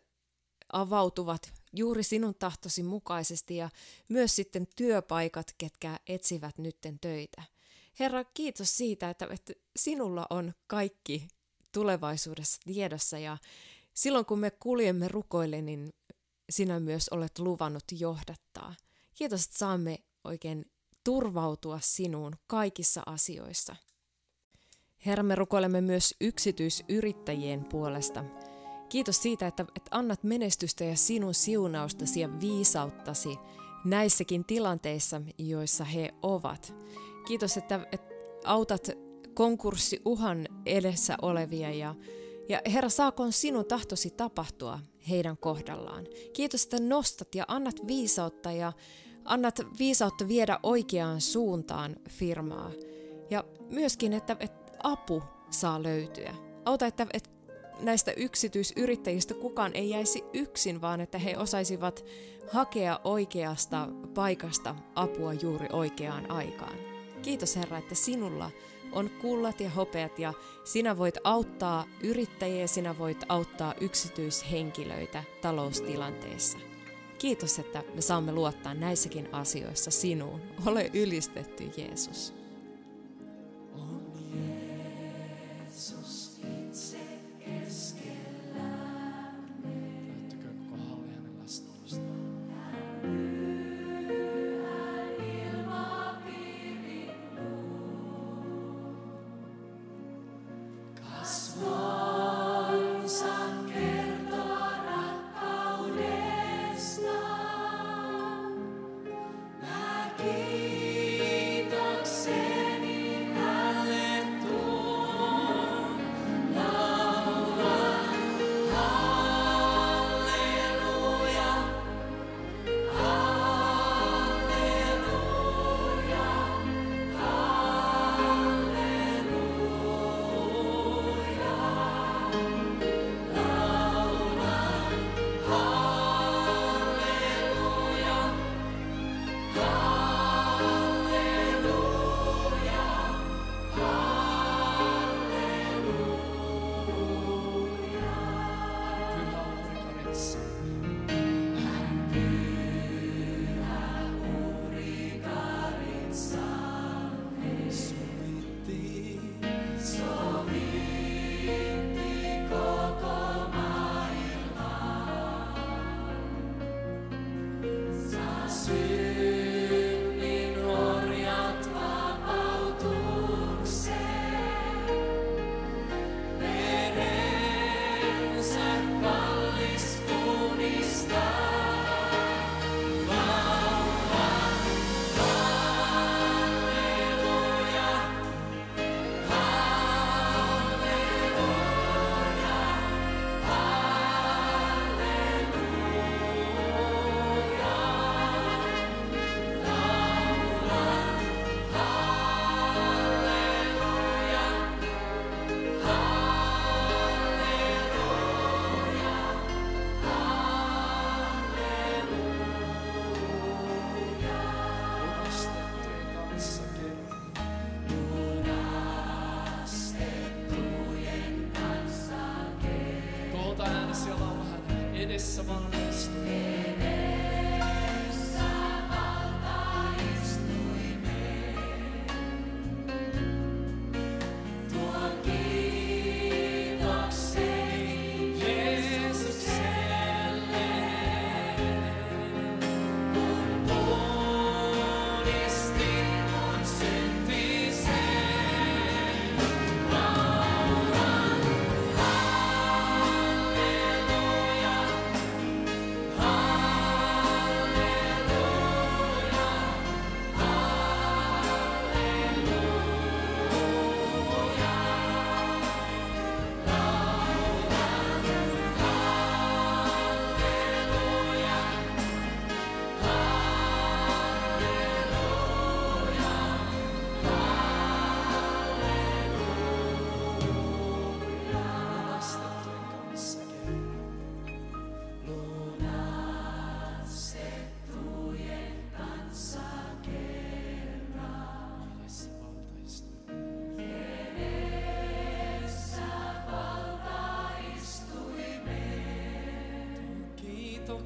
avautuvat 0.73 1.53
juuri 1.73 2.03
sinun 2.03 2.35
tahtosi 2.35 2.83
mukaisesti 2.83 3.57
ja 3.57 3.71
myös 4.09 4.37
sitten 4.37 4.67
työpaikat, 4.77 5.55
ketkä 5.59 6.01
etsivät 6.07 6.59
nytten 6.59 6.99
töitä. 7.01 7.43
Herra, 8.01 8.25
kiitos 8.25 8.77
siitä, 8.77 9.11
että, 9.11 9.29
sinulla 9.77 10.27
on 10.31 10.53
kaikki 10.67 11.29
tulevaisuudessa 11.73 12.61
tiedossa 12.65 13.19
ja 13.19 13.39
silloin 13.95 14.25
kun 14.25 14.39
me 14.39 14.51
kuljemme 14.51 15.09
rukoille, 15.09 15.63
niin 15.63 15.93
sinä 16.51 16.81
myös 16.81 17.09
olet 17.09 17.39
luvannut 17.39 17.85
johdattaa. 17.93 18.75
Kiitos, 19.15 19.45
että 19.45 19.59
saamme 19.59 19.99
oikein 20.25 20.65
turvautua 21.05 21.81
sinuun 21.83 22.33
kaikissa 22.47 23.03
asioissa. 23.07 23.77
Herra, 25.07 25.23
me 25.23 25.35
rukoilemme 25.35 25.81
myös 25.81 26.15
yksityisyrittäjien 26.21 27.65
puolesta. 27.65 28.25
Kiitos 28.89 29.23
siitä, 29.23 29.47
että, 29.47 29.63
että 29.77 29.89
annat 29.91 30.23
menestystä 30.23 30.85
ja 30.85 30.97
sinun 30.97 31.35
siunaustasi 31.35 32.21
ja 32.21 32.41
viisauttasi 32.41 33.39
näissäkin 33.85 34.45
tilanteissa, 34.45 35.23
joissa 35.39 35.85
he 35.85 36.15
ovat. 36.23 36.75
Kiitos, 37.27 37.57
että, 37.57 37.87
että 37.93 38.15
autat 38.45 38.91
konkurssiuhan 39.35 40.49
edessä 40.67 41.17
olevia 41.23 41.71
ja, 41.71 41.95
ja 42.49 42.61
Herra, 42.73 42.89
saakoon 42.89 43.33
sinun 43.33 43.65
tahtosi 43.65 44.11
tapahtua 44.11 44.81
heidän 45.09 45.37
kohdallaan. 45.37 46.07
Kiitos, 46.33 46.65
että 46.65 46.81
nostat 46.81 47.35
ja 47.35 47.45
annat 47.49 47.87
viisautta 47.87 48.53
ja 48.53 48.73
annat 49.25 49.61
viisautta 49.79 50.29
viedä 50.29 50.59
oikeaan 50.63 51.21
suuntaan 51.21 51.97
firmaa. 52.11 52.71
Ja 53.31 53.45
myöskin, 53.71 54.13
että, 54.13 54.37
että 54.41 54.58
apu 54.83 55.23
saa 55.51 55.83
löytyä. 55.83 56.35
Auta, 56.65 56.87
että, 56.87 57.07
että 57.13 57.31
näistä 57.81 58.13
yksityisyrittäjistä 58.17 59.35
kukaan 59.35 59.75
ei 59.75 59.91
jäisi 59.91 60.25
yksin, 60.33 60.81
vaan 60.81 61.01
että 61.01 61.19
he 61.19 61.39
osaisivat 61.39 62.05
hakea 62.53 63.01
oikeasta 63.05 63.89
paikasta 64.15 64.75
apua 64.95 65.33
juuri 65.33 65.67
oikeaan 65.73 66.31
aikaan. 66.31 66.77
Kiitos 67.23 67.57
Herra, 67.57 67.79
että 67.79 67.95
sinulla 67.95 68.51
on 68.93 69.11
kullat 69.21 69.61
ja 69.61 69.71
hopeat 69.71 70.19
ja 70.19 70.33
sinä 70.65 70.99
voit 70.99 71.19
auttaa 71.25 71.85
yrittäjiä, 72.03 72.67
sinä 72.67 72.99
voit 72.99 73.25
auttaa 73.29 73.75
yksityishenkilöitä 73.81 75.25
taloustilanteessa. 75.43 76.59
Kiitos, 77.19 77.59
että 77.59 77.85
me 77.95 78.01
saamme 78.01 78.33
luottaa 78.33 78.75
näissäkin 78.75 79.35
asioissa 79.35 79.91
sinuun. 79.91 80.41
Ole 80.67 80.91
ylistetty 80.95 81.65
Jeesus. 81.77 82.38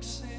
accept. 0.03 0.32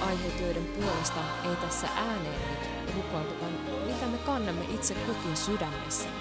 Rukousaiheet, 0.00 0.40
joiden 0.40 0.64
puolesta 0.64 1.20
ei 1.44 1.56
tässä 1.56 1.86
ääneen 1.96 2.40
nyt 2.50 2.94
rukoiltu, 2.96 3.34
vaan 3.40 3.52
mitä 3.86 4.06
me 4.06 4.18
kannamme 4.18 4.64
itse 4.64 4.94
kukin 4.94 5.36
sydämessämme. 5.36 6.20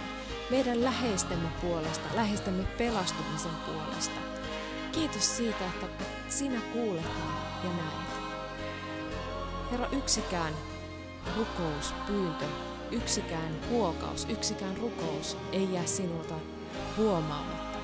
Meidän 0.50 0.84
läheistemme 0.84 1.50
puolesta, 1.62 2.16
läheistemme 2.16 2.64
pelastumisen 2.64 3.52
puolesta. 3.66 4.20
Kiitos 4.92 5.38
siitä, 5.38 5.66
että 5.66 6.04
sinä 6.30 6.62
kuulet 6.74 7.12
ja 7.64 7.70
näet. 7.70 8.10
Herra, 9.72 9.88
yksikään 9.92 10.54
rukous, 11.38 11.94
pyyntö, 12.08 12.46
yksikään 12.92 13.56
huokaus, 13.70 14.28
yksikään 14.30 14.78
rukous 14.78 15.38
ei 15.52 15.74
jää 15.74 15.86
sinulta 15.86 16.36
huomaamatta. 16.98 17.80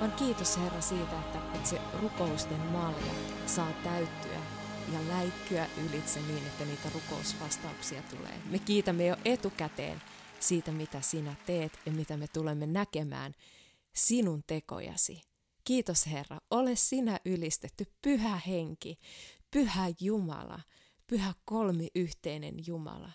Vaan 0.00 0.12
kiitos 0.12 0.58
Herra 0.58 0.80
siitä, 0.80 1.18
että, 1.18 1.38
että 1.54 1.68
se 1.68 1.80
rukousten 2.02 2.60
malja 2.60 3.12
saa 3.46 3.70
täyttyä 3.84 4.55
ja 4.92 5.08
läikkyä 5.08 5.66
ylitse 5.88 6.20
niin, 6.20 6.46
että 6.46 6.64
niitä 6.64 6.90
rukousvastauksia 6.94 8.02
tulee. 8.02 8.40
Me 8.50 8.58
kiitämme 8.58 9.06
jo 9.06 9.16
etukäteen 9.24 10.02
siitä, 10.40 10.72
mitä 10.72 11.00
sinä 11.00 11.34
teet 11.46 11.72
ja 11.86 11.92
mitä 11.92 12.16
me 12.16 12.28
tulemme 12.28 12.66
näkemään 12.66 13.34
sinun 13.94 14.42
tekojasi. 14.46 15.22
Kiitos 15.64 16.06
Herra, 16.06 16.38
ole 16.50 16.76
sinä 16.76 17.20
ylistetty, 17.24 17.86
pyhä 18.02 18.40
henki, 18.46 18.98
pyhä 19.50 19.86
Jumala, 20.00 20.60
pyhä 21.06 21.34
kolmiyhteinen 21.44 22.54
Jumala. 22.66 23.12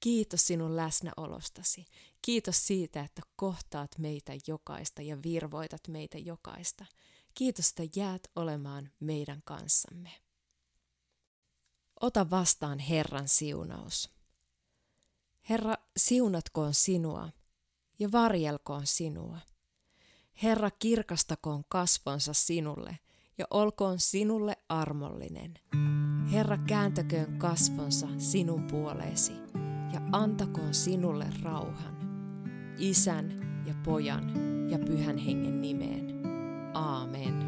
Kiitos 0.00 0.46
sinun 0.46 0.76
läsnäolostasi. 0.76 1.84
Kiitos 2.22 2.66
siitä, 2.66 3.00
että 3.00 3.22
kohtaat 3.36 3.90
meitä 3.98 4.32
jokaista 4.46 5.02
ja 5.02 5.22
virvoitat 5.22 5.88
meitä 5.88 6.18
jokaista. 6.18 6.86
Kiitos, 7.34 7.68
että 7.68 8.00
jäät 8.00 8.22
olemaan 8.36 8.90
meidän 9.00 9.42
kanssamme. 9.44 10.10
Ota 12.00 12.30
vastaan 12.30 12.78
Herran 12.78 13.28
siunaus. 13.28 14.10
Herra, 15.48 15.74
siunatkoon 15.96 16.74
sinua 16.74 17.28
ja 17.98 18.12
varjelkoon 18.12 18.86
sinua. 18.86 19.38
Herra, 20.42 20.70
kirkastakoon 20.70 21.64
kasvonsa 21.68 22.32
sinulle 22.32 22.98
ja 23.38 23.46
olkoon 23.50 23.98
sinulle 23.98 24.56
armollinen. 24.68 25.54
Herra, 26.32 26.58
kääntäköön 26.58 27.38
kasvonsa 27.38 28.06
sinun 28.18 28.64
puoleesi 28.64 29.32
ja 29.92 30.00
antakoon 30.12 30.74
sinulle 30.74 31.26
rauhan. 31.42 31.98
Isän 32.78 33.28
ja 33.66 33.74
pojan 33.84 34.32
ja 34.70 34.78
pyhän 34.78 35.16
hengen 35.16 35.60
nimeen. 35.60 36.22
Aamen. 36.74 37.47